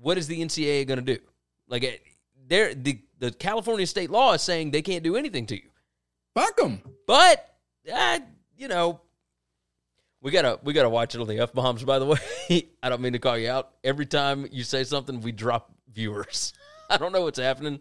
[0.00, 1.20] what is the NCAA going to do?
[1.68, 1.96] Like, eh,
[2.48, 5.68] there, the the California state law is saying they can't do anything to you.
[6.34, 6.82] Fuck them.
[7.06, 7.48] But
[7.92, 8.20] uh,
[8.56, 9.00] you know,
[10.20, 11.84] we gotta we gotta watch it on the f bombs.
[11.84, 12.18] By the way,
[12.82, 13.70] I don't mean to call you out.
[13.84, 16.52] Every time you say something, we drop viewers.
[16.90, 17.80] I don't know what's happening,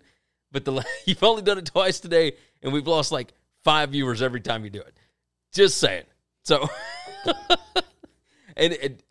[0.51, 4.41] but the you've only done it twice today, and we've lost like five viewers every
[4.41, 4.95] time you do it.
[5.53, 6.03] Just saying.
[6.43, 6.69] So,
[8.55, 9.03] and it,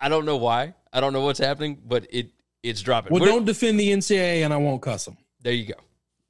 [0.00, 0.74] I don't know why.
[0.92, 2.30] I don't know what's happening, but it
[2.62, 3.12] it's dropping.
[3.12, 5.16] Well, We're- don't defend the NCAA, and I won't cuss them.
[5.40, 5.74] There you go.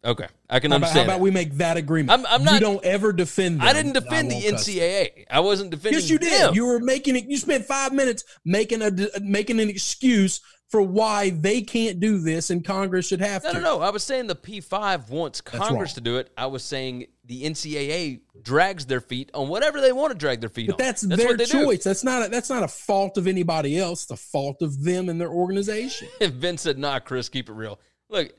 [0.05, 1.09] Okay, I can How about, how understand.
[1.11, 2.11] about we make that agreement?
[2.11, 3.67] I'm- I'm You don't ever defend them.
[3.67, 4.69] I didn't defend the won't cuss.
[4.69, 5.25] NCAA.
[5.29, 6.01] I wasn't defending.
[6.01, 6.41] Yes, you did.
[6.41, 6.55] them.
[6.55, 7.25] You were making it.
[7.25, 8.91] You spent five minutes making a
[9.21, 13.59] making an excuse for why they can't do this, and Congress should have No, to.
[13.61, 13.81] no, no.
[13.83, 16.31] I was saying the P5 wants Congress to do it.
[16.37, 20.51] I was saying the NCAA drags their feet on whatever they want to drag their
[20.51, 20.87] feet But on.
[20.87, 21.65] that's, their what they do.
[21.65, 21.83] choice.
[21.85, 24.03] That's not a, that's not a fault of anybody else.
[24.03, 26.07] It's a fault of them and their organization.
[26.21, 27.81] Vince said, "Nah, Chris, keep it real.
[28.11, 28.33] Look,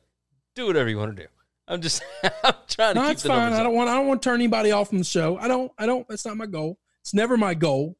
[0.59, 1.27] do whatever you want to do.
[1.67, 3.53] I'm just, I'm trying to No, keep fine.
[3.53, 5.37] I don't want I don't want to turn anybody off from the show.
[5.37, 5.71] I don't.
[5.77, 6.07] I don't.
[6.07, 6.79] That's not my goal.
[7.01, 7.95] It's never my goal.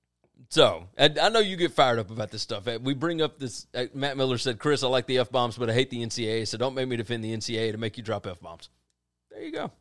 [0.50, 2.66] So, and I know you get fired up about this stuff.
[2.82, 3.68] We bring up this.
[3.76, 6.48] Uh, Matt Miller said, "Chris, I like the f bombs, but I hate the NCAA.
[6.48, 8.70] So don't make me defend the NCAA to make you drop f bombs."
[9.30, 9.72] There you go.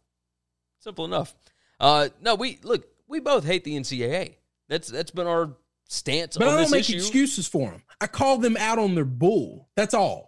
[0.81, 1.35] Simple enough.
[1.81, 2.87] Uh, no, we look.
[3.07, 4.35] We both hate the NCAA.
[4.69, 5.57] That's that's been our
[5.88, 6.97] stance But I don't make issue.
[6.97, 7.83] excuses for them.
[8.03, 9.71] I call them out on their bull.
[9.75, 10.28] That's all.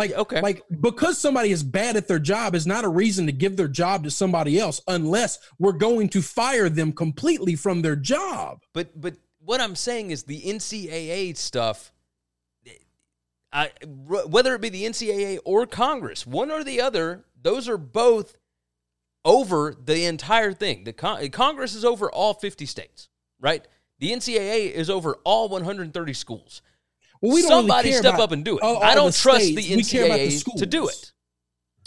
[0.00, 0.40] Like Okay.
[0.40, 3.68] like because somebody is bad at their job is not a reason to give their
[3.68, 8.62] job to somebody else unless we're going to fire them completely from their job.
[8.72, 11.92] But but what I'm saying is the NCAA stuff.
[13.52, 18.38] I whether it be the NCAA or Congress, one or the other, those are both
[19.22, 20.84] over the entire thing.
[20.84, 23.66] The con- Congress is over all 50 states, right?
[23.98, 26.62] The NCAA is over all 130 schools.
[27.22, 28.62] Well, we don't Somebody care step about up and do it.
[28.62, 29.66] all- I don't the trust states.
[29.68, 31.12] the We care about the NCAA to do it.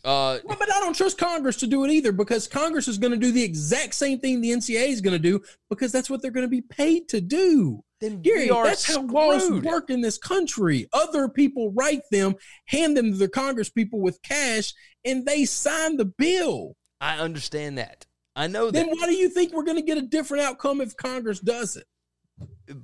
[0.06, 3.12] Uh, Well, But I don't trust Congress to do it either because Congress is going
[3.14, 6.22] to do the exact same thing the NCAA is going to do because that's what
[6.22, 7.84] they're going to be paid to do.
[8.02, 10.88] then Gary, that's how laws work in this country.
[10.92, 14.74] Other people write them, hand them to the Congress people with cash,
[15.06, 16.76] and they sign the bill.
[17.00, 18.06] I understand that.
[18.36, 20.82] I know Then that why do you think we're going to get a different outcome
[20.82, 21.86] if Congress does it?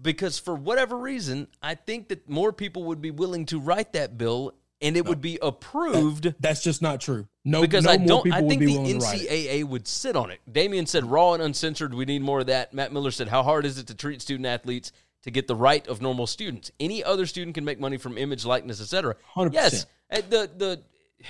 [0.02, 4.18] Because for whatever reason, I think that more people would be willing to write that
[4.18, 6.34] bill and it would be approved.
[6.40, 7.28] That's just not true.
[7.44, 8.32] No, because no I don't.
[8.32, 9.30] I think the willing to write it.
[9.30, 10.40] NCAA would sit on it.
[10.50, 11.94] Damien said, "Raw and uncensored.
[11.94, 14.46] We need more of that." Matt Miller said, "How hard is it to treat student
[14.46, 14.92] athletes
[15.24, 16.72] to get the right of normal students?
[16.80, 19.16] Any other student can make money from image, likeness, etc."
[19.52, 20.82] Yes, Uh, the the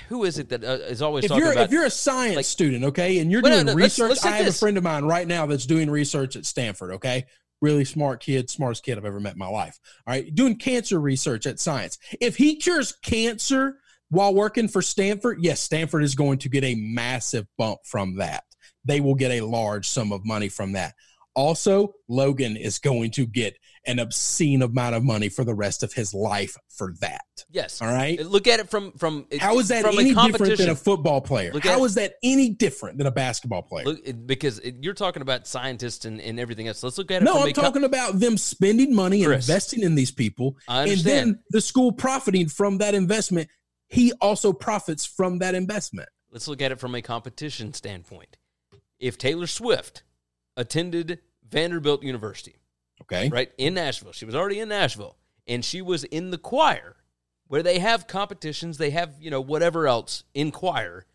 [0.10, 1.66] who is it that uh, is always If talking you're about?
[1.66, 4.10] if you're a science like- student, okay, and you're Well, no, doing no, let's- research,
[4.10, 4.58] let's I have this.
[4.58, 6.92] a friend of mine right now that's doing research at Stanford.
[6.92, 7.26] Okay,
[7.62, 9.80] really smart kid, smartest kid I've ever met in my life.
[10.08, 11.98] All right, doing cancer research at science.
[12.20, 13.78] If he cures cancer
[14.10, 18.44] while working for Stanford, yes, Stanford is going to get a massive bump from that.
[18.86, 20.94] They will get a large sum of money from that.
[21.36, 23.58] Also, Logan is going to get
[23.90, 27.26] an obscene amount of money for the rest of his life for that.
[27.50, 28.20] yes, All right.
[28.24, 31.52] Look at it from from How is that from any different than a football player?
[31.52, 33.86] Look How at- that any different than a basketball player?
[33.86, 36.84] Look, because it, you're talking about scientists and, and everything else.
[36.84, 37.26] Let's look at it.
[37.26, 41.62] no, I'm talking about them spending money Chris, investing in these people, and then the
[41.62, 43.50] school profiting from that investment.
[43.88, 46.10] He also profits from that investment.
[46.32, 48.38] Let's look at it from a competition standpoint.
[49.00, 50.04] If Taylor Swift
[50.56, 52.56] attended Vanderbilt University,
[53.12, 55.18] Okay, right in Nashville, she was already in Nashville,
[55.48, 56.96] and she was in the choir
[57.50, 61.06] where they have competitions, they have, you know, whatever else in choir.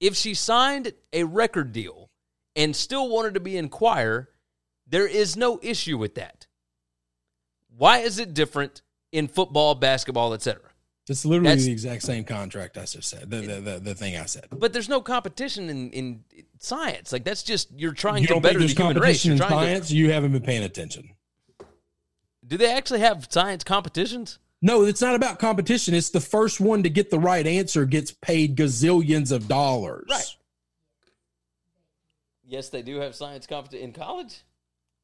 [0.00, 2.10] If she signed a record deal
[2.56, 4.30] and still wanted to be in choir,
[4.86, 6.48] there is no issue with that.
[7.76, 10.60] Why is it different in football, basketball, etc.?
[11.08, 13.30] It's literally That's- the exact same contract I just said.
[13.30, 14.46] The the, the, the thing I said.
[14.50, 16.24] But there's no competition in, in
[16.58, 17.12] science.
[17.12, 19.22] Like that's just you're trying You to better the human race.
[19.22, 19.90] competition You're in science?
[19.90, 21.10] You haven't been paying attention.
[22.46, 24.38] Do they actually have science competitions?
[24.62, 25.92] No, it's not about competition.
[25.92, 30.06] It's the first one to get the right answer gets paid gazillions of dollars.
[30.08, 30.36] Right.
[32.46, 34.42] Yes, they do have science competition in college.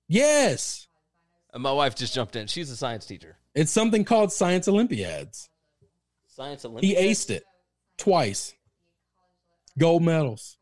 [0.08, 0.86] Yes.
[1.52, 2.46] Uh, my wife just jumped in.
[2.46, 3.36] She's a science teacher.
[3.54, 5.49] It's something called Science Olympiads.
[6.40, 7.44] Science He aced it
[7.98, 8.54] twice.
[9.78, 10.56] Gold medals.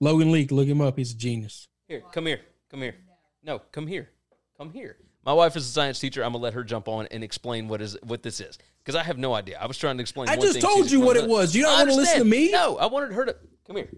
[0.00, 0.96] Logan Leak, look him up.
[0.96, 1.68] He's a genius.
[1.86, 2.40] Here, come here,
[2.70, 2.94] come here.
[3.44, 4.08] No, come here,
[4.56, 4.96] come here.
[5.22, 6.24] My wife is a science teacher.
[6.24, 9.02] I'm gonna let her jump on and explain what is what this is because I
[9.02, 9.58] have no idea.
[9.60, 10.30] I was trying to explain.
[10.30, 11.54] I one just told you what it was.
[11.54, 12.50] You don't wanna listen to me?
[12.50, 13.90] No, I wanted her to come here.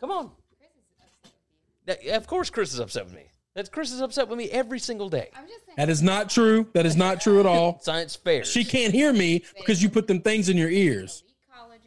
[0.00, 0.30] Come on.
[2.10, 3.26] Of course, Chris is upset with me.
[3.54, 5.30] That's Chris is upset with me every single day.
[5.36, 5.76] I'm just saying.
[5.76, 6.66] That is not true.
[6.74, 7.78] That is not true at all.
[7.82, 8.48] Science fairs.
[8.50, 11.22] She can't hear me because you put them things in your ears.
[11.24, 11.86] elite colleges,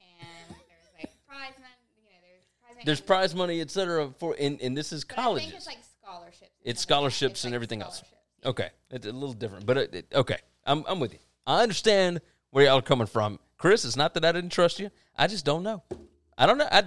[0.00, 1.74] and there's like prize money.
[1.96, 2.82] You know, there's prize money.
[2.84, 5.46] There's prize money, et cetera, for and, and this is But I colleges.
[5.48, 6.42] think it's like scholarships.
[6.42, 7.98] It's It's scholarships and like everything else.
[7.98, 8.12] scholarships.
[8.44, 11.18] Okay, it's a little different, but it, it- okay, I'm I'm with you.
[11.46, 13.84] I understand where y'all are coming from, Chris.
[13.84, 14.90] It's not that I didn't trust you.
[15.16, 15.82] I just don't know.
[16.36, 16.68] I don't know.
[16.70, 16.84] I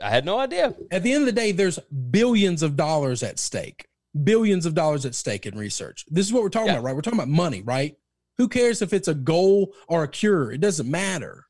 [0.00, 0.74] I had no idea.
[0.90, 1.78] At the end of the day, there's
[2.10, 3.86] billions of dollars at stake.
[4.22, 6.04] Billions of dollars at stake in research.
[6.10, 6.74] This is what we're talking Yeah.
[6.74, 6.94] about, right?
[6.94, 7.96] We're talking about money, right?
[8.38, 10.50] Who cares if it's a goal or a cure?
[10.52, 11.46] It doesn't matter.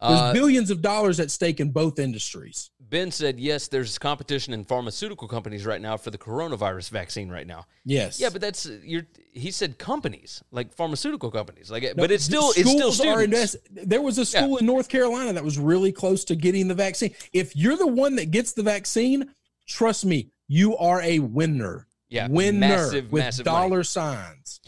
[0.00, 2.70] There's Uh, billions of dollars at stake in both industries.
[2.90, 3.68] Ben said yes.
[3.68, 7.66] There's competition in pharmaceutical companies right now for the coronavirus vaccine right now.
[7.84, 8.20] Yes.
[8.20, 9.06] Yeah, but that's you're.
[9.32, 13.54] He said companies like pharmaceutical companies, like, No, but it's still it's still are students.
[13.54, 13.56] invest-
[13.88, 17.14] There was a school in North Carolina that was really close to getting the vaccine.
[17.32, 19.30] If you're the one that gets the vaccine,
[19.68, 21.86] trust me, you are a winner.
[22.08, 23.68] Yeah, winner massive, with massive money.
[23.68, 24.60] dollar signs.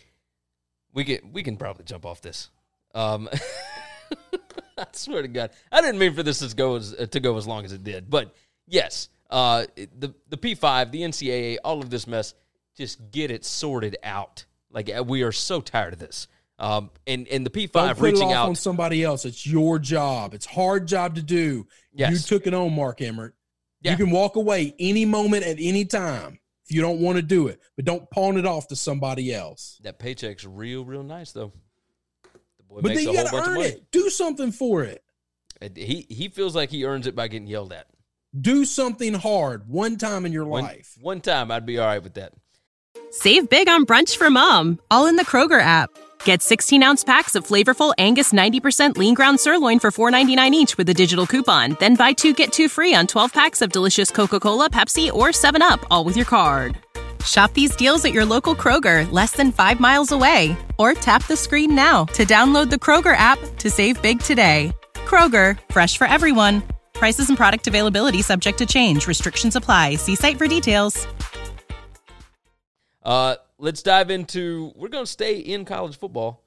[0.95, 2.51] We get we can probably jump off this.
[2.95, 3.29] Um,
[4.79, 7.47] I swear to God, I didn't mean for this to go as to go as
[7.47, 8.35] long as it did, but
[8.67, 12.35] yes, uh, the the P five, the NCAA, all of this mess,
[12.77, 14.45] just get it sorted out.
[14.71, 16.29] Like uh, we are so tired of this.
[16.59, 18.49] Um, and and the P five reaching off out.
[18.49, 19.25] on somebody else.
[19.25, 20.35] It's your job.
[20.35, 21.67] It's a hard job to do.
[21.93, 22.13] Yes.
[22.13, 23.35] You took it on, Mark Emmert.
[23.81, 23.93] Yeah.
[23.93, 27.49] You can walk away any moment at any time if you don't want to do
[27.49, 29.81] it, but don't pawn it off to somebody else.
[29.83, 31.53] that paycheck's real, real nice though.
[32.77, 33.91] The boy But makes then a you whole got to bunch earn it.
[33.91, 35.03] Do something for it.
[35.75, 37.87] He he feels like he earns it by getting yelled at.
[38.39, 40.97] Do something hard one time in your One, life.
[41.01, 42.33] one time, I'd be all right with that.
[43.11, 45.91] Save big on brunch for mom, all in the Kroger app.
[46.25, 50.89] Get 16 ounce packs of flavorful Angus 90% lean ground sirloin for $4.99 each with
[50.89, 51.77] a digital coupon.
[51.79, 55.29] Then buy two get two free on 12 packs of delicious Coca Cola, Pepsi, or
[55.29, 56.79] 7UP, all with your card.
[57.27, 60.57] Shop these deals at your local Kroger, less than five miles away.
[60.79, 64.73] Or tap the screen now to download the Kroger app to save big today.
[64.95, 66.63] Kroger, fresh for everyone.
[66.95, 69.07] Prices and product availability subject to change.
[69.07, 69.97] Restrictions apply.
[69.97, 71.07] See site for details.
[73.03, 74.73] Uh, let's dive into.
[74.77, 76.45] We're going to stay in college football,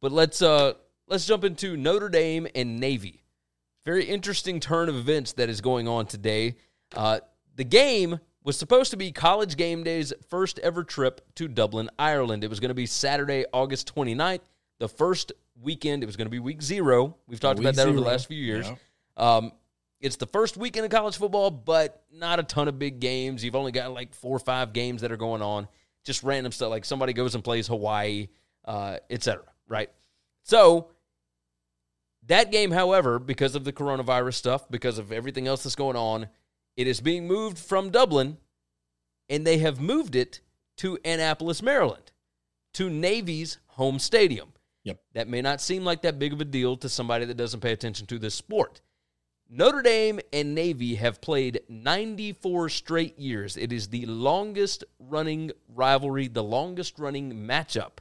[0.00, 0.74] but let's uh
[1.06, 3.22] let's jump into Notre Dame and Navy.
[3.84, 6.56] Very interesting turn of events that is going on today.
[6.94, 7.20] Uh,
[7.56, 12.44] the game was supposed to be College Game Day's first ever trip to Dublin, Ireland.
[12.44, 14.42] It was going to be Saturday, August 29th,
[14.78, 16.02] the first weekend.
[16.02, 17.16] It was going to be week zero.
[17.26, 18.66] We've talked Week about that over the last few years.
[18.68, 19.36] Yeah.
[19.36, 19.52] Um,
[20.00, 23.42] it's the first weekend of college football, but not a ton of big games.
[23.42, 25.66] You've only got like four or five games that are going on.
[26.04, 28.28] Just random stuff like somebody goes and plays Hawaii,
[28.66, 29.44] uh, etc.
[29.66, 29.90] Right?
[30.42, 30.90] So
[32.26, 36.28] that game, however, because of the coronavirus stuff, because of everything else that's going on,
[36.76, 38.38] it is being moved from Dublin,
[39.28, 40.40] and they have moved it
[40.78, 42.12] to Annapolis, Maryland,
[42.74, 44.52] to Navy's home stadium.
[44.84, 45.00] Yep.
[45.14, 47.72] That may not seem like that big of a deal to somebody that doesn't pay
[47.72, 48.80] attention to this sport.
[49.48, 53.56] Notre Dame and Navy have played 94 straight years.
[53.56, 57.98] It is the longest running rivalry, the longest running matchup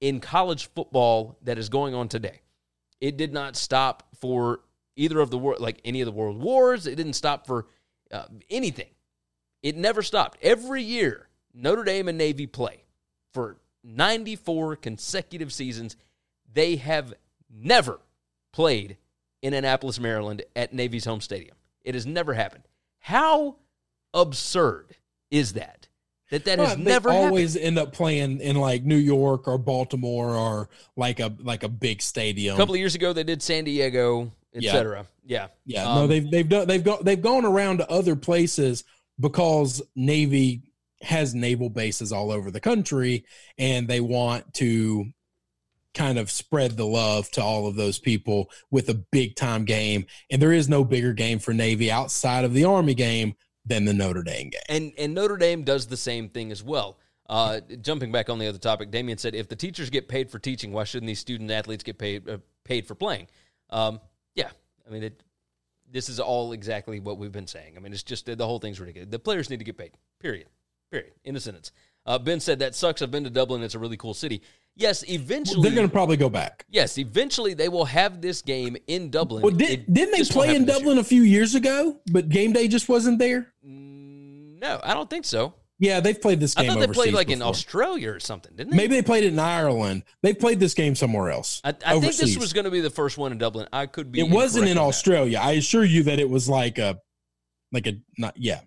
[0.00, 2.42] in college football that is going on today.
[3.00, 4.60] It did not stop for
[4.96, 6.86] either of the world, like any of the world wars.
[6.86, 7.66] It didn't stop for
[8.12, 8.90] uh, anything.
[9.62, 10.38] It never stopped.
[10.42, 12.84] Every year, Notre Dame and Navy play
[13.32, 15.96] for 94 consecutive seasons.
[16.52, 17.14] They have
[17.50, 18.00] never
[18.52, 18.96] played
[19.40, 21.56] in Annapolis, Maryland at Navy's home stadium.
[21.84, 22.64] It has never happened.
[23.00, 23.56] How
[24.14, 24.96] absurd
[25.30, 25.88] is that?
[26.30, 27.66] That that has Well, never always happened.
[27.66, 32.00] end up playing in like New York or Baltimore or like a like a big
[32.00, 32.54] stadium.
[32.54, 34.32] A couple of years ago, they did San Diego.
[34.54, 35.06] Etc.
[35.24, 38.84] Yeah, yeah, Um, no, they've they've done they've gone they've gone around to other places
[39.20, 40.62] because Navy
[41.02, 43.24] has naval bases all over the country,
[43.58, 45.06] and they want to
[45.94, 50.06] kind of spread the love to all of those people with a big time game.
[50.30, 53.34] And there is no bigger game for Navy outside of the Army game
[53.66, 54.62] than the Notre Dame game.
[54.68, 56.98] and and Notre Dame does the same thing as well.
[57.28, 60.38] Uh, jumping back on the other topic, Damien said, if the teachers get paid for
[60.38, 63.26] teaching, why shouldn't these student athletes get paid uh, paid for playing?
[63.70, 64.00] Um, yeah,
[64.86, 65.22] I mean, it,
[65.90, 67.74] this is all exactly what we've been saying.
[67.76, 69.10] I mean, it's just the whole thing's ridiculous.
[69.10, 69.92] The players need to get paid.
[70.20, 70.46] Period.
[70.90, 71.12] Period.
[71.24, 71.72] In a sentence.
[72.04, 73.00] Uh, ben said that sucks.
[73.00, 73.62] I've been to Dublin.
[73.62, 74.42] It's a really cool city.
[74.74, 76.64] Yes, eventually They're going to probably go back.
[76.68, 79.42] Yes, eventually they will have this game in Dublin.
[79.42, 80.80] Well, did, didn't they play in this year.
[80.80, 81.98] Dublin a few years ago?
[82.10, 83.52] But game day just wasn't there.
[83.62, 85.54] No, I don't think so.
[85.82, 86.70] Yeah, they've played this game.
[86.70, 87.42] I thought they played like in.
[87.42, 88.76] Australia or something, didn't they?
[88.76, 90.04] Maybe they played it in Ireland.
[90.22, 91.60] They played this game somewhere else.
[91.64, 93.66] I, I think this was going to be the first one in Dublin.
[93.72, 94.20] I could be.
[94.20, 94.88] It wasn't in on that.
[94.88, 95.40] Australia.
[95.42, 97.00] I assure you that it was like a,
[97.72, 98.60] like a not yeah.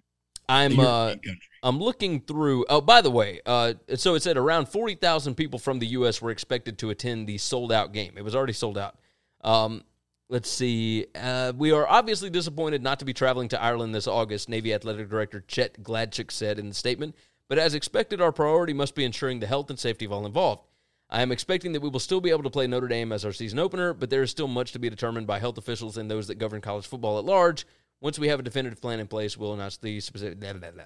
[0.49, 1.15] I'm uh,
[1.63, 2.65] I'm looking through.
[2.67, 6.21] Oh, by the way, uh, so it said around forty thousand people from the U.S.
[6.21, 8.15] were expected to attend the sold out game.
[8.17, 8.97] It was already sold out.
[9.41, 9.83] Um,
[10.29, 11.05] let's see.
[11.15, 14.49] Uh, we are obviously disappointed not to be traveling to Ireland this August.
[14.49, 17.15] Navy Athletic Director Chet Gladchuk said in the statement.
[17.47, 20.63] But as expected, our priority must be ensuring the health and safety of all involved.
[21.09, 23.31] I am expecting that we will still be able to play Notre Dame as our
[23.31, 26.27] season opener, but there is still much to be determined by health officials and those
[26.27, 27.65] that govern college football at large.
[28.01, 30.39] Once we have a definitive plan in place, we'll announce the specific.
[30.39, 30.83] Blah, blah, blah.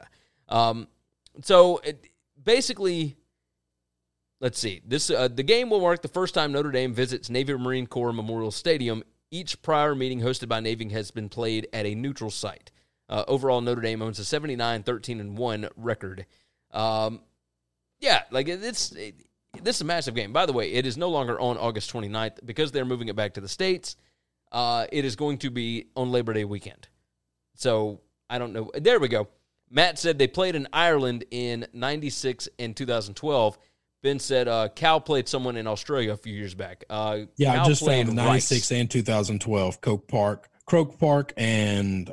[0.50, 0.88] Um,
[1.42, 2.10] so it,
[2.44, 3.16] basically,
[4.42, 4.82] let's see.
[4.86, 8.14] This uh, the game will mark the first time Notre Dame visits Navy Marine Corps
[8.14, 9.04] Memorial Stadium.
[9.32, 12.72] Each prior meeting hosted by Navy has been played at a neutral site.
[13.08, 16.26] Uh, overall, Notre Dame owns a 79 13 and 1 record.
[16.72, 17.22] Um,
[18.00, 19.16] yeah, like it's it,
[19.64, 20.32] this is a massive game.
[20.32, 23.34] By the way, it is no longer on August 29th because they're moving it back
[23.34, 23.96] to the states.
[24.52, 26.88] Uh, it is going to be on Labor Day weekend.
[27.56, 28.72] So I don't know.
[28.76, 29.28] There we go.
[29.70, 33.58] Matt said they played in Ireland in '96 and 2012.
[34.02, 36.86] Ben said uh, Cal played someone in Australia a few years back.
[36.90, 42.12] Uh, Yeah, Cal I just played found 96 and 2012 Coke Park, Croke Park, and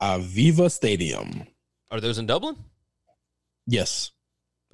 [0.00, 1.46] Aviva Stadium.
[1.90, 2.56] Are those in Dublin?
[3.66, 4.12] Yes,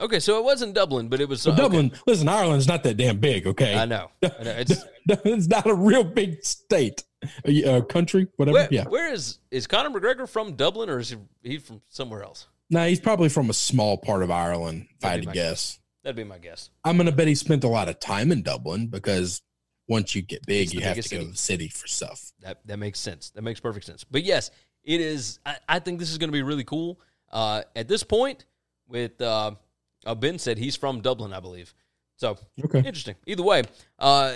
[0.00, 1.62] Okay, so it was in Dublin, but it was uh, okay.
[1.62, 1.92] Dublin.
[2.06, 3.46] Listen, Ireland's not that damn big.
[3.46, 4.10] Okay, I know.
[4.22, 4.50] I know.
[4.64, 7.04] It's, it's not a real big state,
[7.44, 8.54] a uh, country, whatever.
[8.54, 10.54] where, yeah, where is is Conor McGregor from?
[10.54, 12.48] Dublin, or is he, he from somewhere else?
[12.70, 14.86] no, he's probably from a small part of Ireland.
[14.98, 16.70] If I had to my guess, That'd be my guess.
[16.84, 19.42] I'm gonna bet he spent a lot of time in Dublin because
[19.88, 22.32] once you get big, you have to biggest go to the city for stuff.
[22.40, 23.30] That that makes sense.
[23.30, 24.04] That makes perfect sense.
[24.04, 24.50] But yes,
[24.84, 25.40] it is.
[25.44, 27.00] I, I think this is going to be really cool.
[27.32, 28.44] Uh, at this point,
[28.86, 29.52] with uh,
[30.06, 31.74] uh, Ben said he's from Dublin, I believe.
[32.16, 32.78] So Okay.
[32.78, 33.16] interesting.
[33.26, 33.62] Either way,
[33.98, 34.34] uh,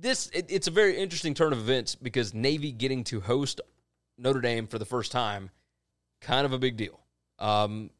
[0.00, 3.60] this it, it's a very interesting turn of events because Navy getting to host
[4.16, 5.50] Notre Dame for the first time,
[6.20, 7.00] kind of a big deal.
[7.38, 7.90] Um,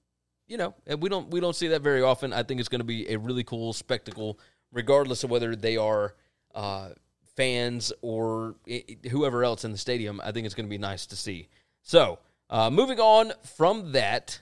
[0.46, 2.32] you know, and we don't we don't see that very often.
[2.32, 4.38] I think it's going to be a really cool spectacle,
[4.72, 6.14] regardless of whether they are
[6.54, 6.90] uh,
[7.36, 10.20] fans or i- i- whoever else in the stadium.
[10.22, 11.48] I think it's going to be nice to see.
[11.82, 12.18] So,
[12.50, 14.40] uh, moving on from that,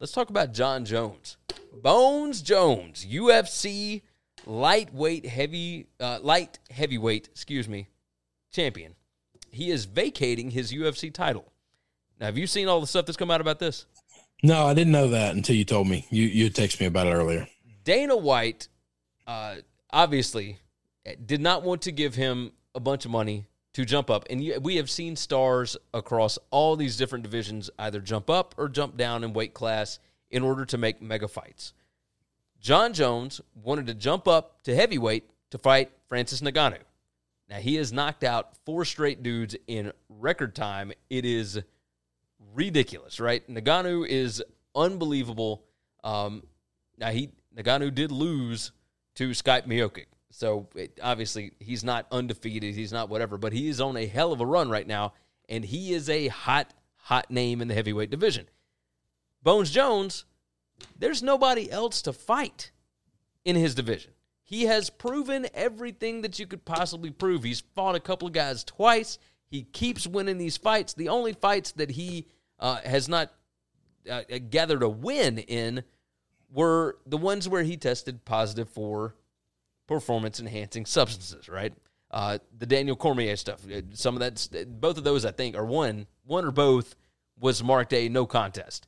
[0.00, 1.36] let's talk about Jon Jones,
[1.72, 4.02] Bones Jones, UFC
[4.46, 7.88] lightweight heavy uh, light heavyweight, excuse me,
[8.52, 8.94] champion.
[9.50, 11.50] He is vacating his UFC title.
[12.20, 13.86] Now, have you seen all the stuff that's come out about this?
[14.42, 16.06] No, I didn't know that until you told me.
[16.10, 17.48] You you texted me about it earlier.
[17.84, 18.68] Dana White,
[19.26, 19.56] uh,
[19.90, 20.58] obviously,
[21.24, 24.26] did not want to give him a bunch of money to jump up.
[24.30, 28.68] And you, we have seen stars across all these different divisions either jump up or
[28.68, 29.98] jump down in weight class
[30.30, 31.72] in order to make mega fights.
[32.60, 36.78] Jon Jones wanted to jump up to heavyweight to fight Francis Ngannou.
[37.48, 40.92] Now, he has knocked out four straight dudes in record time.
[41.10, 41.60] It is
[42.52, 43.46] ridiculous, right?
[43.48, 44.42] Ngannou is
[44.74, 45.64] unbelievable.
[46.02, 46.42] Um,
[46.98, 48.72] now he Ngannou did lose
[49.16, 52.74] to Stipe Miocic, so it, obviously he's not undefeated.
[52.74, 55.14] He's not whatever, but he is on a hell of a run right now,
[55.48, 58.46] and he is a hot, hot name in the heavyweight division.
[59.42, 60.24] Bones Jones,
[60.98, 62.70] there's nobody else to fight
[63.44, 64.12] in his division.
[64.42, 67.42] He has proven everything that you could possibly prove.
[67.42, 69.18] He's fought a couple of guys twice.
[69.50, 70.94] He keeps winning these fights.
[70.94, 72.26] The only fights that he
[72.58, 73.32] uh, has not
[74.10, 75.84] uh, gathered a win in
[76.52, 79.14] were the ones where he tested positive for
[79.86, 81.72] performance enhancing substances, right?
[82.10, 83.60] Uh, the Daniel Cormier stuff.
[83.70, 86.94] Uh, Some of that, both of those, I think, or one, one or both,
[87.38, 88.86] was marked a no contest.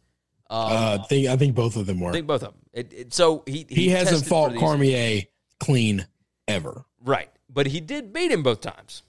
[0.48, 2.10] Um, uh, I think I think both of them were.
[2.10, 2.62] I think both of them.
[2.72, 5.22] It, it, so he he, hasn't fought Cormier
[5.58, 6.06] clean
[6.46, 6.84] ever.
[7.04, 7.30] right?
[7.48, 9.02] But he did beat him both times.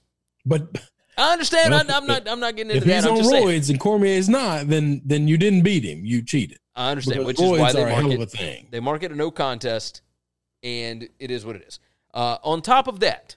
[0.45, 0.81] But
[1.17, 1.71] I understand.
[1.71, 2.27] Well, I, I'm not.
[2.29, 2.95] I'm not getting if into that.
[2.95, 3.47] he's I'm on saying.
[3.47, 6.05] roids and Cormier is not, then then you didn't beat him.
[6.05, 6.59] You cheated.
[6.75, 8.67] I understand, Because which is why they are a hell market of a thing.
[8.69, 10.01] they market a no contest,
[10.61, 11.79] and it is what it is.
[12.13, 13.35] Uh, on top of that,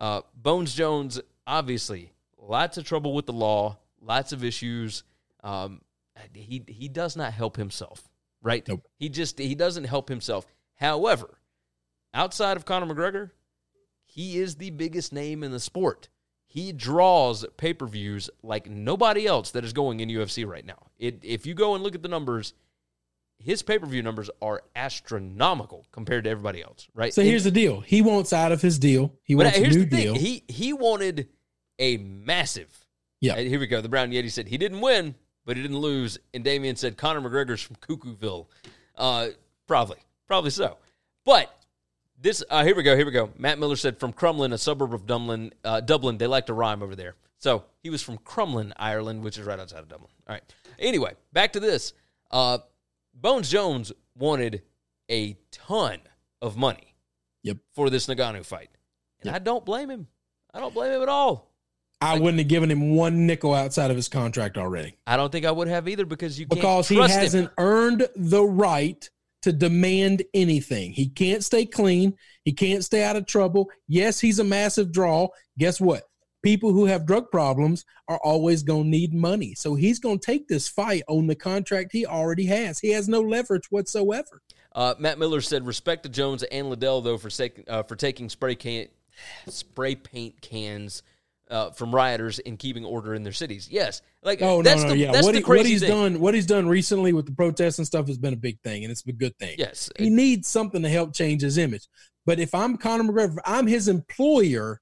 [0.00, 5.04] uh, Bones Jones obviously lots of trouble with the law, lots of issues.
[5.44, 5.80] Um,
[6.34, 8.08] he he does not help himself,
[8.42, 8.66] right?
[8.66, 8.82] Nope.
[8.98, 10.44] He just he doesn't help himself.
[10.74, 11.38] However,
[12.12, 13.30] outside of Conor McGregor,
[14.06, 16.08] he is the biggest name in the sport.
[16.56, 20.86] He draws pay per views like nobody else that is going in UFC right now.
[20.98, 22.54] It, if you go and look at the numbers,
[23.38, 27.12] his pay per view numbers are astronomical compared to everybody else, right?
[27.12, 27.82] So here's the deal.
[27.82, 29.12] He wants out of his deal.
[29.22, 30.00] He wants a new the thing.
[30.00, 30.14] deal.
[30.14, 31.28] He he wanted
[31.78, 32.74] a massive.
[33.20, 33.34] Yeah.
[33.34, 33.82] Uh, here we go.
[33.82, 36.18] The Brown Yeti said he didn't win, but he didn't lose.
[36.32, 38.46] And Damien said Conor McGregor's from Cuckooville.
[38.96, 39.28] Uh,
[39.66, 40.78] probably, probably so.
[41.26, 41.54] But
[42.26, 42.96] this uh, here we go.
[42.96, 43.30] Here we go.
[43.38, 45.52] Matt Miller said from Crumlin, a suburb of Dublin.
[45.64, 46.18] Uh, Dublin.
[46.18, 47.14] They like to rhyme over there.
[47.38, 50.10] So he was from Crumlin, Ireland, which is right outside of Dublin.
[50.28, 50.42] All right.
[50.78, 51.92] Anyway, back to this.
[52.30, 52.58] Uh,
[53.14, 54.62] Bones Jones wanted
[55.10, 56.00] a ton
[56.42, 56.94] of money
[57.44, 57.58] Yep.
[57.74, 58.70] for this Ngannou fight.
[59.20, 60.08] And I don't blame him.
[60.52, 61.52] I don't blame him at all.
[62.00, 65.46] I wouldn't have given him one nickel outside of his contract already I don't think
[65.46, 69.08] I would have either because you can't because he hasn't earned the right
[69.42, 70.92] to demand anything.
[70.92, 72.14] He can't stay clean.
[72.44, 73.70] He can't stay out of trouble.
[73.88, 75.28] Yes, he's a massive draw.
[75.58, 76.04] Guess what?
[76.42, 79.54] People who have drug problems are always going to need money.
[79.54, 82.78] So he's going to take this fight on the contract he already has.
[82.78, 84.42] He has no leverage whatsoever.
[84.72, 88.28] Uh, Matt Miller said, "Respect to Jones and Liddell though for sake, uh, for taking
[88.28, 88.88] spray can
[89.48, 91.02] spray paint cans
[91.50, 94.94] uh, from rioters and keeping order in their cities." Yes, like Oh that's no, no,
[94.94, 95.12] the yeah.
[95.12, 95.90] that's what, he, what he's thing.
[95.90, 98.84] done, what he's done recently with the protests and stuff has been a big thing,
[98.84, 99.54] and it's a good thing.
[99.58, 101.86] Yes, he needs something to help change his image.
[102.24, 104.80] But if I'm Conor McGregor, if I'm his employer,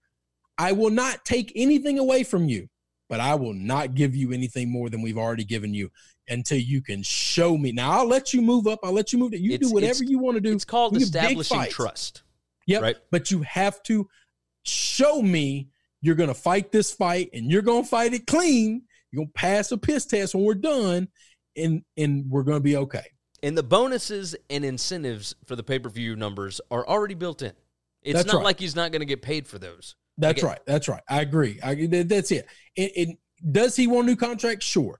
[0.56, 2.68] I will not take anything away from you,
[3.08, 5.90] but I will not give you anything more than we've already given you
[6.28, 7.70] until you can show me.
[7.70, 8.78] Now I'll let you move up.
[8.82, 9.34] I'll let you move.
[9.34, 10.52] You It's- do whatever you want to do.
[10.52, 12.22] It's called We have big establishing trust.
[12.66, 12.82] Yep.
[12.82, 12.96] right?
[13.10, 14.08] But you have to
[14.62, 15.68] show me
[16.04, 18.82] you're going to fight this fight and you're going to fight it clean.
[19.10, 21.08] You're going to pass a piss test when we're done,
[21.56, 23.06] and and we're going to be okay.
[23.42, 27.52] And the bonuses and incentives for the pay per view numbers are already built in.
[28.02, 28.44] It's That's not right.
[28.44, 29.96] like he's not going to get paid for those.
[30.18, 30.60] That's right.
[30.66, 31.02] That's right.
[31.08, 31.58] I agree.
[31.62, 32.46] I, that- that's it.
[32.76, 33.16] And, and
[33.52, 34.62] does he want a new contract?
[34.62, 34.98] Sure.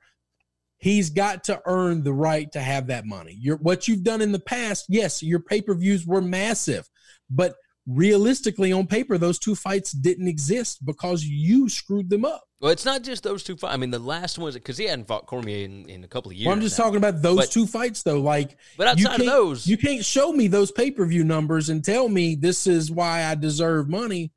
[0.79, 3.37] He's got to earn the right to have that money.
[3.39, 6.89] Your what you've done in the past, yes, your pay per views were massive,
[7.29, 7.55] but
[7.87, 12.45] realistically, on paper, those two fights didn't exist because you screwed them up.
[12.61, 13.75] Well, it's not just those two fights.
[13.75, 16.37] I mean, the last ones because he hadn't fought Cormier in, in a couple of
[16.37, 16.47] years.
[16.47, 16.85] Well, I'm just now.
[16.85, 18.21] talking about those But- two fights, though.
[18.21, 21.69] Like, But you outside of those, you can't show me those pay per view numbers
[21.69, 24.33] and tell me this is why I deserve money.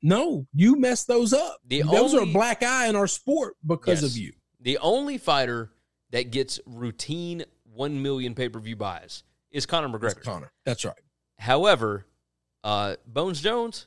[0.00, 1.58] No, you messed those up.
[1.66, 4.12] The those are a black eye in our sport because Yes.
[4.12, 4.32] of you.
[4.60, 5.72] The only fighter
[6.10, 10.22] that gets routine 1 million pay per view buys is Conor McGregor.
[10.22, 10.52] Conor.
[10.64, 10.94] That's right.
[11.38, 12.06] However,
[12.64, 13.86] uh, Bones Jones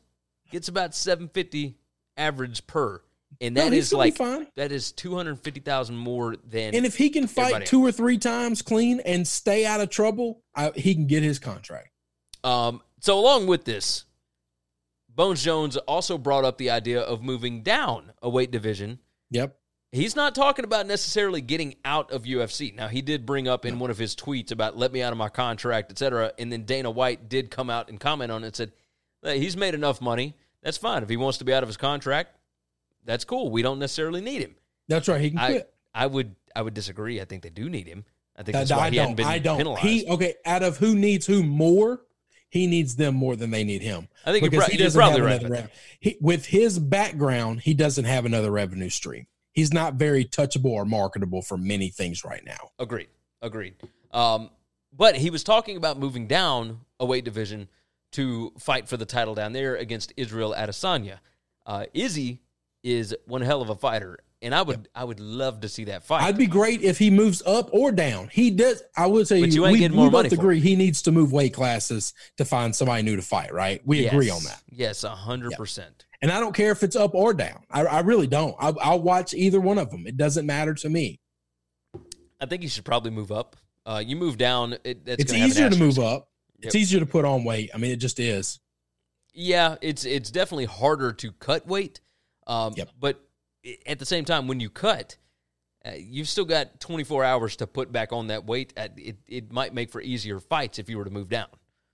[0.51, 1.77] gets about 750
[2.17, 3.01] average per.
[3.39, 4.17] And No, that he's is like
[4.55, 8.99] that is 250,000 more than And if he can fight two or three times clean
[8.99, 11.89] and stay out of trouble, I, he can get his contract.
[12.43, 14.03] Um, so along with this,
[15.09, 18.99] Bones Jones also brought up the idea of moving down a weight division.
[19.29, 19.57] Yep.
[19.91, 22.73] He's not talking about necessarily getting out of UFC.
[22.73, 25.17] Now he did bring up in one of his tweets about let me out of
[25.17, 26.31] my contract, etc.
[26.39, 28.71] And then Dana White did come out and comment on it and said
[29.21, 30.35] "Hey, he's made enough money.
[30.63, 31.03] That's fine.
[31.03, 32.37] If he wants to be out of his contract,
[33.03, 33.51] that's cool.
[33.51, 34.55] We don't necessarily need him.
[34.87, 35.19] That's right.
[35.19, 35.73] He can I quit.
[35.93, 37.19] I would I would disagree.
[37.19, 38.05] I think they do need him.
[38.37, 39.15] I think I, that's why I he don't.
[39.15, 39.57] been I don't.
[39.57, 39.85] penalized.
[39.85, 40.35] He okay.
[40.45, 42.01] Out of who needs who more,
[42.47, 44.07] he needs them more than they need him.
[44.25, 45.41] I think you're, Because pro- he you're doesn't probably have right.
[45.43, 45.69] another
[45.99, 49.27] he, with his background, he doesn't have another revenue stream.
[49.53, 52.71] He's not very touchable or marketable for many things right now.
[52.79, 53.09] Agreed.
[53.41, 53.75] Agreed.
[54.11, 54.49] Um,
[54.95, 57.67] but he was talking about moving down a weight division
[58.11, 61.19] to fight for the title down there against Israel Adesanya.
[61.65, 62.41] Uh, Izzy
[62.83, 66.03] is one hell of a fighter, and I would I would love to see that
[66.03, 66.23] fight.
[66.23, 68.27] I'd be great if he moves up or down.
[68.27, 68.83] He does.
[68.97, 70.75] I would say But you ain't we, getting we more both money for agree he
[70.75, 73.53] needs to move weight classes to find somebody new to fight.
[73.53, 73.81] Right?
[73.85, 74.61] We agree on that.
[74.69, 76.05] Yes, hundred percent.
[76.21, 77.63] And I don't care if it's up or down.
[77.71, 78.55] I, I really don't.
[78.59, 80.05] I, I'll watch either one of them.
[80.05, 81.19] It doesn't matter to me.
[82.39, 83.55] I think he should probably move up.
[83.85, 86.29] Uh, you move down, it, that's it's gonna have an easier to move up.
[86.59, 87.71] It's easier to put on weight.
[87.73, 88.59] I mean, it just is.
[89.33, 92.01] Yeah, it's it's definitely harder to cut weight.
[92.45, 92.89] Um, Yep.
[92.99, 93.23] But
[93.87, 95.17] at the same time, when you cut,
[95.85, 98.73] uh, you've still got 24 hours to put back on that weight.
[98.77, 101.47] Uh, It, it might make for easier fights if you were to move down.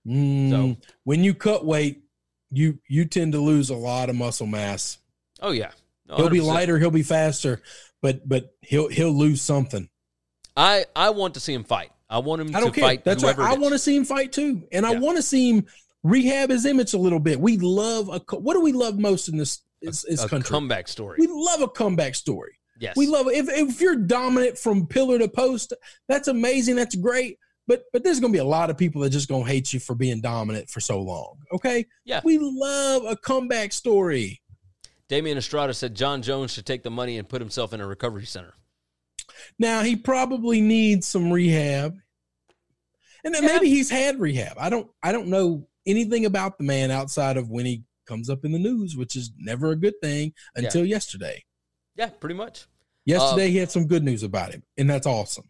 [0.06, 2.02] Mm, So- when you cut weight,
[2.50, 4.98] you you tend to lose a lot of muscle mass.
[5.40, 5.70] Oh yeah,
[6.16, 7.60] He'll be lighter, he'll be faster,
[8.00, 9.88] but but he'll he'll lose something.
[10.56, 11.90] I I want to see him fight.
[12.10, 12.88] I want him I don't to care.
[12.88, 13.04] fight.
[13.04, 13.38] That's right.
[13.38, 15.66] I want to see him fight too, and I want to see him
[16.02, 17.38] rehab his image a little bit.
[17.38, 20.48] We love a what do we love most in this this, this a country?
[20.50, 21.18] comeback story.
[21.20, 22.58] we love a comeback story.
[22.80, 23.34] yes, We love it.
[23.34, 25.72] If, if you're dominant from pillar to post,
[26.08, 26.74] that's amazing.
[26.76, 27.38] That's great.
[27.68, 29.94] But but there's gonna be a lot of people that just gonna hate you for
[29.94, 31.36] being dominant for so long.
[31.52, 31.86] Okay.
[32.04, 32.22] Yeah.
[32.24, 34.40] We love a comeback story.
[35.08, 38.24] Damian Estrada said Jon Jones should take the money and put himself in a recovery
[38.26, 38.54] center.
[39.58, 41.94] Now he probably needs some rehab.
[43.24, 43.52] And then Yeah.
[43.54, 44.56] maybe he's had rehab.
[44.58, 48.46] I don't I don't know anything about the man outside of when he comes up
[48.46, 51.44] in the news, which is never a good thing until yesterday.
[51.96, 52.66] Yeah, pretty much.
[53.04, 55.44] Yesterday uh, he had some good news about him, and that's awesome.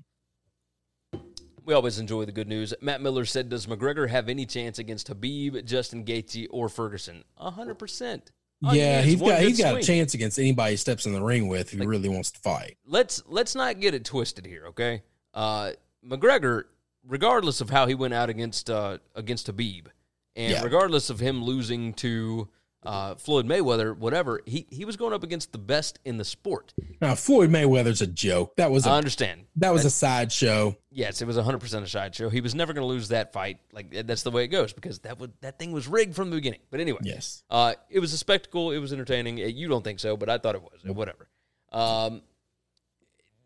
[1.68, 2.72] We always enjoy the good news.
[2.80, 7.50] Matt Miller said, "Does McGregor have any chance against Khabib, Justin Gaethje, or Ferguson?" A
[7.50, 8.30] hundred percent.
[8.64, 11.12] All yeah, need is he's got he's got a chance against anybody he steps in
[11.12, 12.78] the ring with who he really wants to fight.
[12.86, 15.02] Let's let's not get it twisted here, okay?
[15.34, 16.64] Uh, McGregor,
[17.06, 19.88] regardless of how he went out against uh, against Khabib,
[20.36, 20.62] and Yeah.
[20.62, 22.48] regardless of him losing to
[22.84, 26.74] uh, Floyd Mayweather, whatever, he he was going up against the best in the sport.
[27.00, 28.54] Now Floyd Mayweather's a joke.
[28.56, 29.46] That was I a understand.
[29.56, 30.76] that was a sideshow.
[30.90, 32.28] Yes, it was 100% a sideshow.
[32.28, 33.58] He was never going to lose that fight.
[33.72, 36.36] Like that's the way it goes because that would that thing was rigged from the
[36.36, 36.60] beginning.
[36.70, 37.42] But anyway, Yes.
[37.50, 38.70] uh, it was a spectacle.
[38.70, 39.40] It was entertaining.
[39.42, 40.80] Uh, You don't think so, but I thought it was.
[40.84, 41.28] Whatever.
[41.72, 42.22] Um,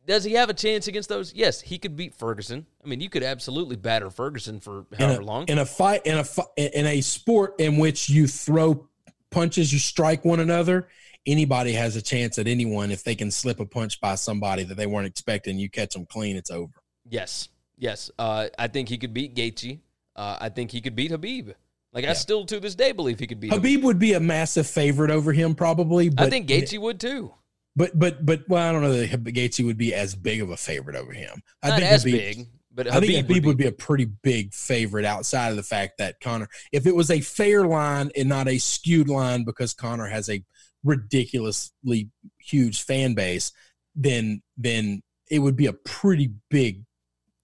[0.07, 1.33] does he have a chance against those?
[1.33, 2.67] Yes, he could beat Ferguson.
[2.85, 5.45] I mean, you could absolutely batter Ferguson for in however a, long.
[5.47, 6.27] in a fight in a
[6.57, 8.89] in a sport in which you throw
[9.33, 10.89] punches, you strike one another.
[11.27, 14.77] Anybody has a chance at anyone if they can slip a punch by somebody that
[14.77, 15.59] they weren't expecting.
[15.59, 16.73] You catch them clean, it's over.
[17.09, 18.11] yes, yes.
[18.19, 19.81] Uh, I think he could beat Gaethje.
[20.15, 21.55] Uh, I think he could beat Khabib.
[21.93, 23.61] Like I still to this day believe he could beat Khabib.
[23.79, 26.09] Khabib would be a massive favorite over him, probably.
[26.09, 27.33] But I think Gaethje would too.
[27.77, 30.57] but but but well, I don't know that Gaethje would be as big of a
[30.57, 31.41] favorite over him.
[31.63, 34.07] I Not think as Khabib- big, but I think Khabib Khabib would be a pretty
[34.07, 38.29] big favorite outside of the fact that Conor, if it was a fair line and
[38.29, 40.43] not a skewed line because Conor has a
[40.85, 43.53] ridiculously huge fan base,
[43.95, 46.85] then then it would be a pretty big.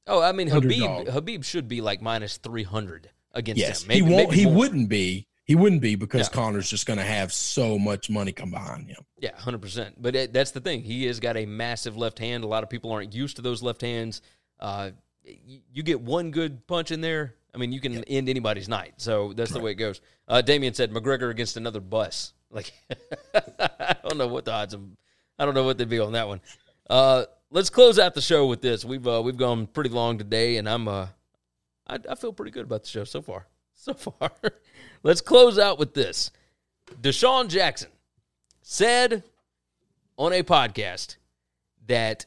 [0.07, 1.07] Oh, I mean, Khabib Underdog.
[1.09, 3.89] Khabib should be like minus three hundred against Yes, him.
[3.89, 4.33] Maybe, he won't.
[4.33, 4.55] He more.
[4.55, 5.27] wouldn't be.
[5.45, 6.35] He wouldn't be because Yeah.
[6.35, 9.03] Conor's just going to have so much money come behind him.
[9.19, 10.01] Yeah, hundred percent.
[10.01, 10.83] But it, that's the thing.
[10.83, 12.45] He has got a massive left hand.
[12.45, 14.21] A lot of people aren't used to those left hands.
[14.61, 14.91] Uh,
[15.47, 17.35] you, you get one good punch in there.
[17.55, 18.95] I mean, you can end anybody's night.
[18.99, 20.01] So that's the way it goes.
[20.27, 22.33] Uh, Damien said McGregor against another bus.
[22.51, 22.73] Like,
[23.35, 24.81] I don't know what the odds of.
[25.39, 26.41] I don't know what they'd be on that one.
[26.89, 28.87] Uh, let's close out the show with this.
[28.87, 31.09] We've uh, we've gone pretty long today, and I'm uh,
[31.87, 33.47] I, I feel pretty good about the show so far.
[33.81, 34.33] So far,
[35.05, 36.33] let's close out with this.
[37.01, 37.91] DeSean Jackson
[38.61, 39.23] said
[40.19, 41.17] on a podcast
[41.87, 42.27] that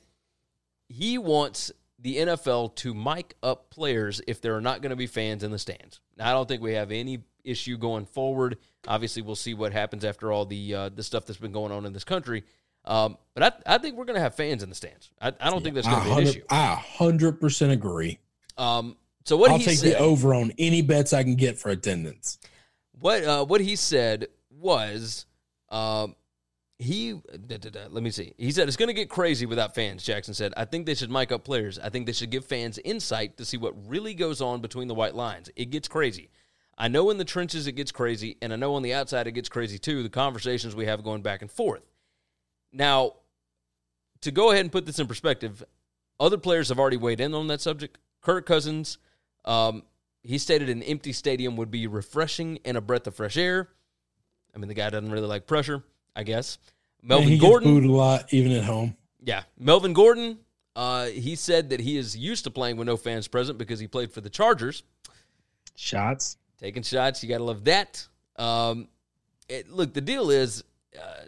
[0.88, 5.08] he wants the NFL to mic up players if there are not going to be
[5.08, 6.00] fans in the stands.
[6.18, 8.58] Now, I don't think we have any issue going forward.
[8.88, 11.86] Obviously, we'll see what happens after all the uh, the stuff that's been going on
[11.86, 12.44] in this country.
[12.84, 15.12] Um, but I, I think we're going to have fans in the stands.
[15.22, 16.44] I, I don't think that's going to be an issue.
[16.50, 18.18] I hundred percent agree.
[18.58, 21.60] Um, so what I'll he take said, the over on any bets I can get
[21.60, 22.40] for attendance.
[23.00, 25.26] what uh, what he said was
[25.70, 26.16] um,
[26.82, 28.34] he da, da, da, let me see.
[28.38, 30.54] He said it's going to get crazy without fans jackson said.
[30.58, 31.78] I think they should mic up players.
[31.78, 34.96] I think they should give fans insight to see what really goes on between the
[34.96, 35.50] white lines.
[35.56, 36.30] It gets crazy.
[36.78, 39.34] I know in the trenches it gets crazy and i know on the outside it
[39.34, 41.84] gets crazy too the conversations we have going back and forth.
[42.74, 43.14] Now
[44.22, 45.64] to go ahead and put this in perspective
[46.20, 47.98] other players have already weighed in on that subject.
[48.22, 48.98] Kirk Cousins
[49.46, 49.84] um,
[50.24, 53.70] he stated an empty stadium would be refreshing and a breath of fresh air.
[54.54, 55.84] I mean, the guy doesn't really like pressure,
[56.16, 56.58] I guess.
[57.02, 58.96] Melvin Man, he Gordon, gets booed a lot, even at home.
[59.24, 60.40] yeah, Melvin Gordon.
[60.76, 63.88] Uh, he said that he is used to playing with no fans present because he
[63.88, 64.84] played for the Chargers.
[65.76, 66.38] Shots.
[66.60, 68.08] Taking shots, you got to love that.
[68.38, 68.88] Um,
[69.50, 70.64] it, look, the deal is,
[70.98, 71.26] uh,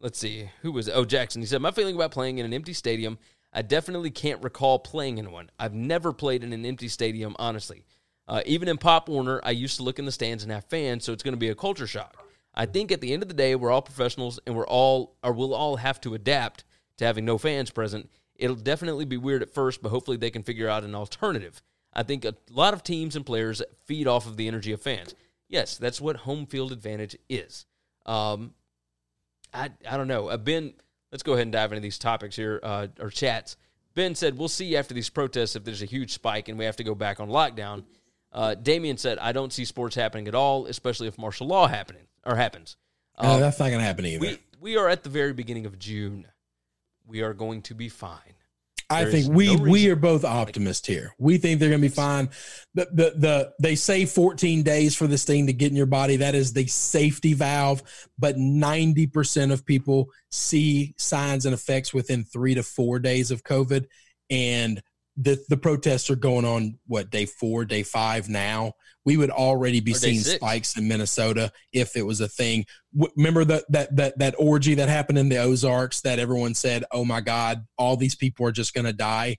[0.00, 0.88] let's see, who was?
[0.88, 0.92] it?
[0.94, 1.40] Oh, Jackson.
[1.42, 3.18] He said, "My feeling about playing in an empty stadium.
[3.52, 5.50] I definitely can't recall playing in one.
[5.58, 7.84] I've never played in an empty stadium, honestly.
[8.28, 11.04] Uh, even in Pop Warner, I used to look in the stands and have fans,
[11.04, 12.21] so it's going to be a culture shock.
[12.54, 15.32] I think at the end of the day, we're all professionals, and we're all, or
[15.32, 16.64] we'll all have to adapt
[16.98, 18.10] to having no fans present.
[18.36, 21.62] It'll definitely be weird at first, but hopefully they can figure out an alternative.
[21.92, 25.14] I think a lot of teams and players feed off of the energy of fans.
[25.48, 27.66] Yes, that's what home field advantage is.
[28.06, 28.54] Um,
[29.52, 30.28] I I don't know.
[30.28, 30.72] Uh, ben,
[31.10, 33.56] let's go ahead and dive into these topics here uh, or chats.
[33.94, 36.76] Ben said, "We'll see after these protests if there's a huge spike and we have
[36.76, 37.84] to go back on lockdown."
[38.32, 42.06] Uh, Damien said, "I don't see sports happening at all, especially if martial law happening
[42.24, 42.76] or happens."
[43.18, 44.20] Um, that's not going to happen either.
[44.20, 46.26] we we are at the very beginning of June.
[47.06, 48.34] We are going to be fine.
[48.92, 51.14] I think we no we are both optimists here.
[51.18, 52.28] We think they're going to be fine.
[52.74, 56.16] The, the the they say 14 days for this thing to get in your body.
[56.16, 57.82] That is the safety valve.
[58.18, 63.44] But 90 percent of people see signs and effects within three to four days of
[63.44, 63.86] COVID,
[64.30, 64.82] and
[65.16, 68.72] the the protests are going on what day four, day five now.
[69.04, 70.36] We would already be seeing six.
[70.36, 72.64] spikes in Minnesota if it was a thing.
[72.96, 76.84] W- Remember that that that that orgy that happened in the Ozarks that everyone said,
[76.92, 79.36] "Oh my God, all these people are just going to die."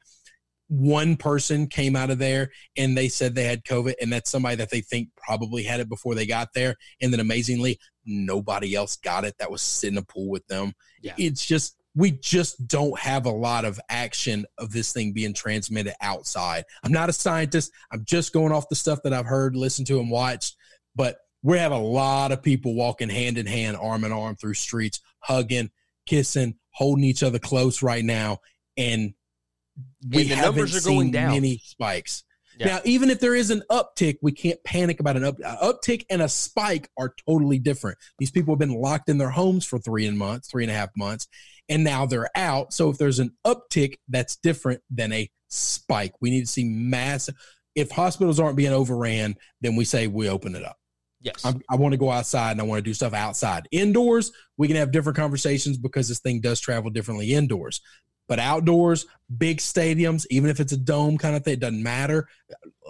[0.67, 4.55] One person came out of there and they said they had COVID, and that's somebody
[4.57, 6.75] that they think probably had it before they got there.
[7.01, 10.73] And then amazingly, nobody else got it that was sitting in a pool with them.
[11.01, 11.13] Yeah.
[11.17, 15.93] It's just we just don't have a lot of action of this thing being transmitted
[16.01, 16.63] outside.
[16.83, 17.71] I'm not a scientist.
[17.91, 20.55] I'm just going off the stuff that I've heard, listened to, and watched.
[20.95, 24.55] But we have a lot of people walking hand in hand, arm in arm through
[24.55, 25.69] streets, hugging,
[26.05, 28.39] kissing, holding each other close right now,
[28.75, 29.13] and
[30.09, 31.31] we And the haven't numbers are seen going down.
[31.31, 32.23] many spikes.
[32.59, 32.67] Yeah.
[32.67, 36.21] Now, even if there is an uptick, we can't panic about an up, uptick and
[36.21, 37.97] a spike are totally different.
[38.19, 40.75] These people have been locked in their homes for three and months, three and a
[40.75, 41.27] half months,
[41.69, 42.73] and now they're out.
[42.73, 46.13] So if there's an uptick, that's different than a spike.
[46.21, 47.35] We need to see massive.
[47.75, 50.77] If hospitals aren't being overran, then we say we open it up.
[51.21, 51.45] Yes.
[51.45, 53.67] I'm, I want to go outside and I want to do stuff outside.
[53.71, 57.81] Indoors, we can have different conversations because this thing does travel differently indoors.
[58.27, 59.05] But outdoors,
[59.37, 62.27] big stadiums, even if it's a dome kind of thing, it doesn't matter.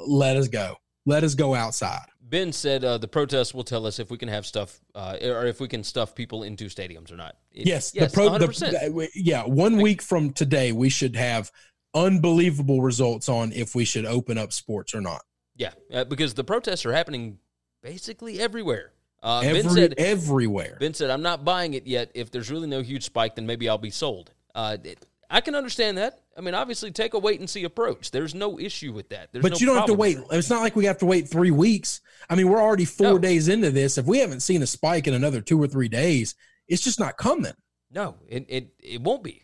[0.08, 0.76] Let us go.
[1.06, 2.06] Let us go outside.
[2.34, 5.46] Ben said uh, the protests will tell us if we can have stuff uh, or
[5.46, 7.36] if we can stuff people into stadiums or not.
[7.52, 8.60] It- Yes, yes, the pro, 100%.
[8.72, 9.44] the, yeah.
[9.44, 11.52] One week from today, we should have
[11.94, 15.22] unbelievable results on if we should open up sports or not.
[15.56, 17.38] yeah, uh, because the protests are happening
[17.84, 18.94] basically everywhere.
[19.22, 20.78] Uh, ben said everywhere.
[20.80, 22.10] Ben said, I'm not buying it yet.
[22.16, 24.32] If there's really no huge spike, then maybe I'll be sold.
[24.56, 26.20] Uh, it- I can understand that.
[26.38, 28.12] I mean, obviously, take a wait and see approach.
[28.12, 29.30] There's no issue with that.
[29.32, 30.18] There's but no you don't have to wait.
[30.32, 32.02] It's not like we have to wait three weeks.
[32.30, 33.18] I mean, we're already four No.
[33.20, 33.98] days into this.
[33.98, 36.36] If we haven't seen a spike in another two or three days,
[36.68, 37.54] it's just not coming.
[37.92, 39.44] No, it, it, it won't be.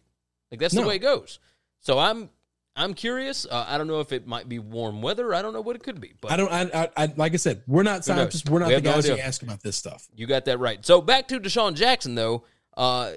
[0.50, 1.40] Like, that's the way it goes.
[1.82, 2.30] So I'm
[2.76, 3.46] I'm curious.
[3.46, 5.34] Uh, I don't know if it might be warm weather.
[5.36, 6.14] I don't know what it could be.
[6.20, 6.52] But I don't.
[6.52, 8.50] I, I, I like I said, we're not scientists.
[8.50, 10.08] We're not We the have no guys who ask about this stuff.
[10.16, 10.84] You got that right.
[10.86, 12.46] So back to DeSean Jackson, though.
[12.76, 13.12] Uh,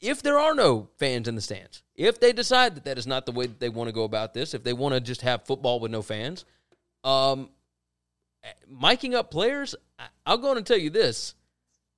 [0.00, 3.26] if there are no fans in the stands, if they decide that that is not
[3.26, 5.44] the way that they want to go about this, if they want to just have
[5.44, 6.44] football with no fans,
[7.04, 7.50] um,
[8.72, 11.34] miking up players, I- I'll go on and tell you this.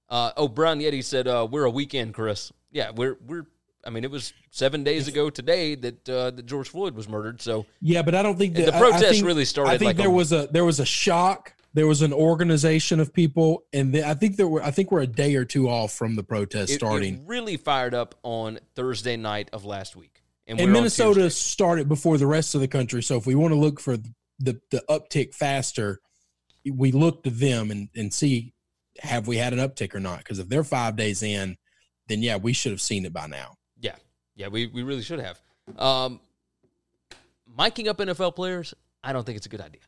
[0.08, 2.52] Uh, oh, Brian Yeti said uh, we're a weekend, Chris.
[2.70, 3.46] Yeah, we're we're.
[3.84, 7.40] I mean, it was seven days ago today that uh, that George Floyd was murdered.
[7.40, 9.88] So Yeah, but I don't think The that, I- I think- really started I think
[9.90, 11.54] like there a- was a there was a shock.
[11.74, 14.62] There was an organization of people, and the, I think there were.
[14.62, 17.14] I think we're a day or two off from the protest it, starting.
[17.14, 20.22] it really fired up on Thursday night of last week.
[20.46, 23.02] And, And Minnesota started before the rest of the country.
[23.02, 23.96] So if we want to look for
[24.38, 26.00] the, the uptick faster,
[26.70, 28.52] we look to them and, and see
[29.00, 30.18] have we had an uptick or not.
[30.18, 31.56] Because if they're five days in,
[32.08, 33.54] then yeah, we should have seen it by now.
[33.80, 33.96] Yeah,
[34.34, 35.40] yeah, we, we really should have.
[35.78, 36.20] Um,
[37.58, 39.80] miking up NFL players, I don't think it's a good idea.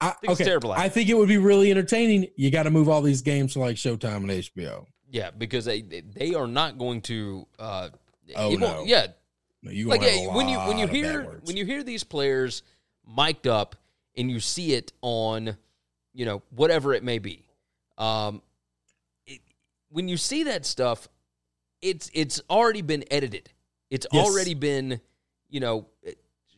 [0.00, 0.84] I, think it's okay, terrible idea.
[0.84, 2.28] I think it would be really entertaining.
[2.36, 4.86] You got to move all these games to like Showtime and HBO.
[5.10, 7.46] Yeah, because they they are not going to.
[7.58, 7.88] Uh,
[8.36, 8.84] Oh, no.
[8.86, 9.08] Yeah,
[9.62, 11.82] No, you like yeah, when you when you lot of bad hear when you hear
[11.82, 12.62] these players
[13.04, 13.74] mic'd up
[14.16, 15.56] and you see it on,
[16.12, 17.44] you know, whatever it may be,
[17.98, 18.40] um,
[19.26, 19.40] it,
[19.88, 21.08] when you see that stuff,
[21.82, 23.50] it's it's already been edited.
[23.90, 24.24] It's Yes.
[24.28, 25.00] already been,
[25.48, 25.88] you know,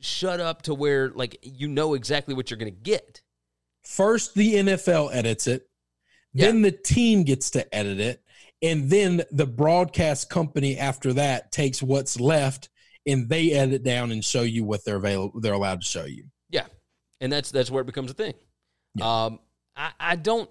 [0.01, 3.23] shut up to where like you know exactly what you're going to get.
[3.85, 5.69] First the NFL edits it,
[6.33, 6.47] Yeah.
[6.47, 8.23] then the team gets to edit it,
[8.63, 12.69] and then the broadcast company after that takes what's left
[13.07, 16.25] and they edit down and show you what they're available they're allowed to show you.
[16.51, 16.67] Yeah,
[17.21, 18.35] and that's that's where it becomes a thing.
[19.01, 19.41] Um,
[19.77, 20.49] I, I don't.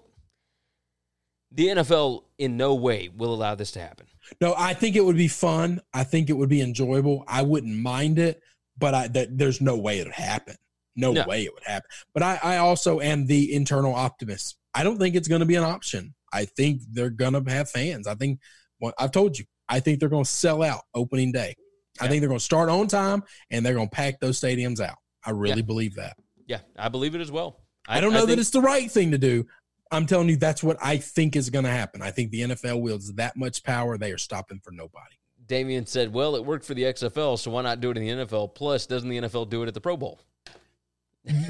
[1.54, 4.06] The NFL in no way will allow this to happen.
[4.40, 5.80] No, I think it would be fun.
[5.92, 7.24] I think it would be enjoyable.
[7.28, 8.42] I wouldn't mind it,
[8.78, 10.56] but I that there's no way it would happen.
[10.96, 11.24] No, No.
[11.26, 11.88] way it would happen.
[12.14, 14.56] But I, I also am the internal optimist.
[14.74, 16.14] I don't think it's going to be an option.
[16.32, 18.06] I think they're going to have fans.
[18.06, 18.40] I think
[18.80, 19.44] well, I've told you.
[19.68, 21.54] I think they're going to sell out opening day.
[22.00, 24.80] I think they're going to start on time and they're going to pack those stadiums
[24.80, 24.96] out.
[25.24, 25.62] I really Yeah.
[25.66, 26.16] believe that.
[26.46, 27.60] Yeah, I believe it as well.
[27.86, 29.46] I, don't know that think- it's the right thing to do.
[29.90, 32.00] I'm telling you, that's what I think is going to happen.
[32.02, 33.98] I think the NFL wields that much power.
[33.98, 35.14] They are stopping for nobody.
[35.46, 38.24] Damian said, "Well, it worked for the XFL, so why not do it in the
[38.24, 38.54] NFL?
[38.54, 40.18] Plus, doesn't the NFL do it at the Pro Bowl?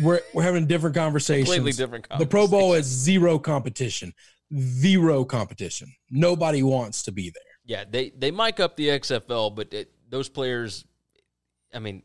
[0.03, 1.49] We're we're having different conversations.
[1.49, 2.07] Completely different.
[2.19, 4.13] The Pro Bowl is zero competition,
[4.55, 5.93] zero competition.
[6.11, 7.43] Nobody wants to be there.
[7.65, 7.85] yeah.
[7.91, 10.85] They they mic up the XFL, but it, those players,
[11.75, 12.03] I mean,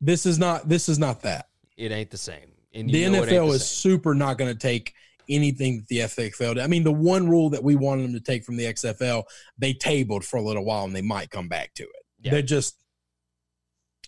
[0.00, 0.68] This is not.
[0.68, 1.48] This is not that.
[1.76, 2.52] it ain't the same.
[2.74, 3.92] And The you know it NFL the is same.
[3.92, 4.94] super not going to take
[5.28, 6.62] anything that the XFL did.
[6.62, 9.24] I mean, the one rule that we wanted them to take from the XFL,
[9.58, 12.04] they tabled for a little while, and they might come back to it.
[12.20, 12.30] Yeah.
[12.32, 12.76] They're just.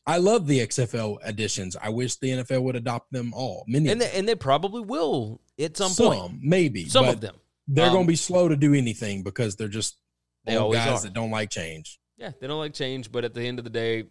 [0.06, 1.76] I love the XFL additions.
[1.76, 3.64] I wish the NFL would adopt them all.
[3.68, 5.96] Many, and they, and they probably will at some, point.
[5.96, 6.38] some point.
[6.42, 7.36] maybe Some of them.
[7.68, 9.96] They're Um, going to be slow to do anything because they're just
[10.44, 11.02] They old guys are.
[11.02, 12.00] that don't like change.
[12.16, 14.04] Yeah, they don't like change, but at the end of the day,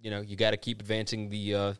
[0.00, 1.74] you know, you got to keep advancing the uh,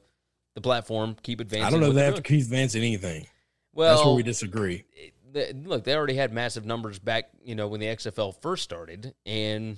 [0.55, 1.17] the platform.
[1.23, 1.67] Keep advancing.
[1.67, 3.27] I don't know if they have to keep advancing anything.
[3.73, 4.85] Well, That's where we disagree.
[5.33, 9.15] they- look, they already had massive numbers back, you know, when the XFL first started,
[9.25, 9.77] and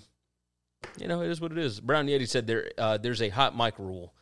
[0.99, 1.80] you know, it is what it is.
[1.80, 4.14] Brown Yeti said there, uh, there's a hot mic rule.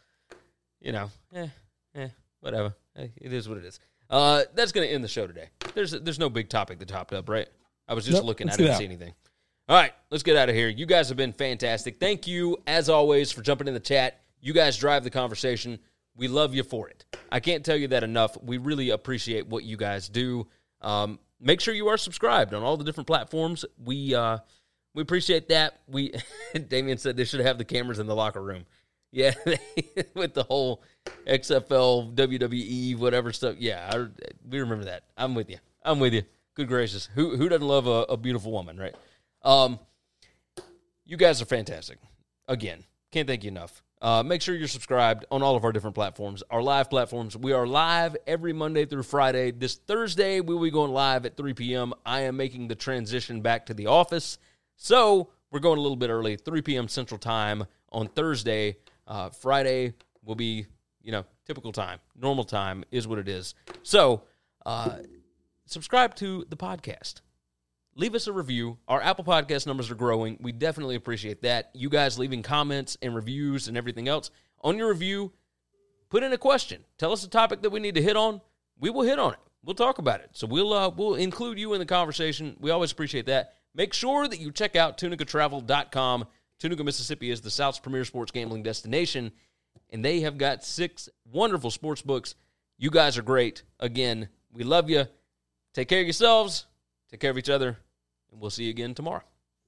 [0.81, 1.49] You know, eh,
[1.95, 2.09] eh,
[2.41, 2.75] whatever.
[2.95, 3.79] Hey, it is what it is.
[4.09, 5.51] Uh, that's gonna end the show today.
[5.75, 7.49] There's there's no big topic that topped up, right?
[7.87, 8.49] I was just Nope, looking.
[8.49, 9.15] I didn't see anything.
[9.69, 10.69] All right, let's get out of here.
[10.69, 12.01] You guys have been fantastic.
[12.01, 14.21] Thank you, as always, for jumping in the chat.
[14.41, 15.79] You guys drive the conversation.
[16.17, 17.05] We love you for it.
[17.31, 18.37] I can't tell you that enough.
[18.43, 20.49] We really appreciate what you guys do.
[20.81, 23.65] Um, make sure you are subscribed on all the different platforms.
[23.79, 24.39] We uh,
[24.95, 25.81] we appreciate that.
[25.87, 26.15] We
[26.69, 28.67] Damien said they should have the cameras in the locker room.
[29.13, 29.35] Yeah,
[30.15, 30.85] with the whole
[31.27, 33.57] XFL, WWE, whatever stuff.
[33.59, 34.07] Yeah, I,
[34.49, 35.03] we remember that.
[35.17, 35.59] I'm with you.
[35.83, 36.23] I'm with you.
[36.55, 38.95] Good gracious, who who doesn't love a, a beautiful woman, right?
[39.43, 39.79] Um,
[41.05, 41.99] you guys are fantastic.
[42.47, 43.83] Again, can't thank you enough.
[44.03, 47.37] Uh, make sure you're subscribed on all of our different platforms, our live platforms.
[47.37, 49.51] We are live every Monday through Friday.
[49.51, 51.93] This Thursday, we will be going live at 3 p.m.
[52.07, 54.39] I am making the transition back to the office.
[54.83, 56.89] So we're going a little bit early, 3 p.m.
[56.89, 58.79] Central Time on Thursday.
[59.07, 59.93] Uh, Friday
[60.25, 60.65] will be,
[61.03, 61.99] you know, typical time.
[62.19, 63.55] Normal time is what it is.
[63.83, 64.23] So
[64.65, 65.01] uh,
[65.67, 67.21] subscribe to the podcast
[67.97, 68.79] leave us a review.
[68.89, 70.39] Our Apple Podcast numbers are growing.
[70.41, 71.71] We definitely appreciate that.
[71.75, 74.31] You guys leaving comments and reviews and everything else.
[74.63, 75.33] On your review,
[76.09, 76.85] put in a question.
[76.99, 78.41] Tell us a topic that we need to hit on.
[78.79, 79.39] We will hit on it.
[79.63, 80.31] We'll talk about it.
[80.33, 82.57] So we'll uh, we'll include you in the conversation.
[82.61, 83.57] We always appreciate that.
[83.75, 86.27] Make sure that you check out tunicatravel.com.
[86.59, 89.33] Tunica, Mississippi is the South's premier sports gambling destination,
[89.91, 92.35] and they have got six wonderful sports books.
[92.79, 93.63] You guys are great.
[93.79, 95.07] Again, we love you.
[95.73, 96.67] Take care of yourselves.
[97.11, 97.79] Take care of each other,
[98.31, 99.23] and we'll see you again tomorrow.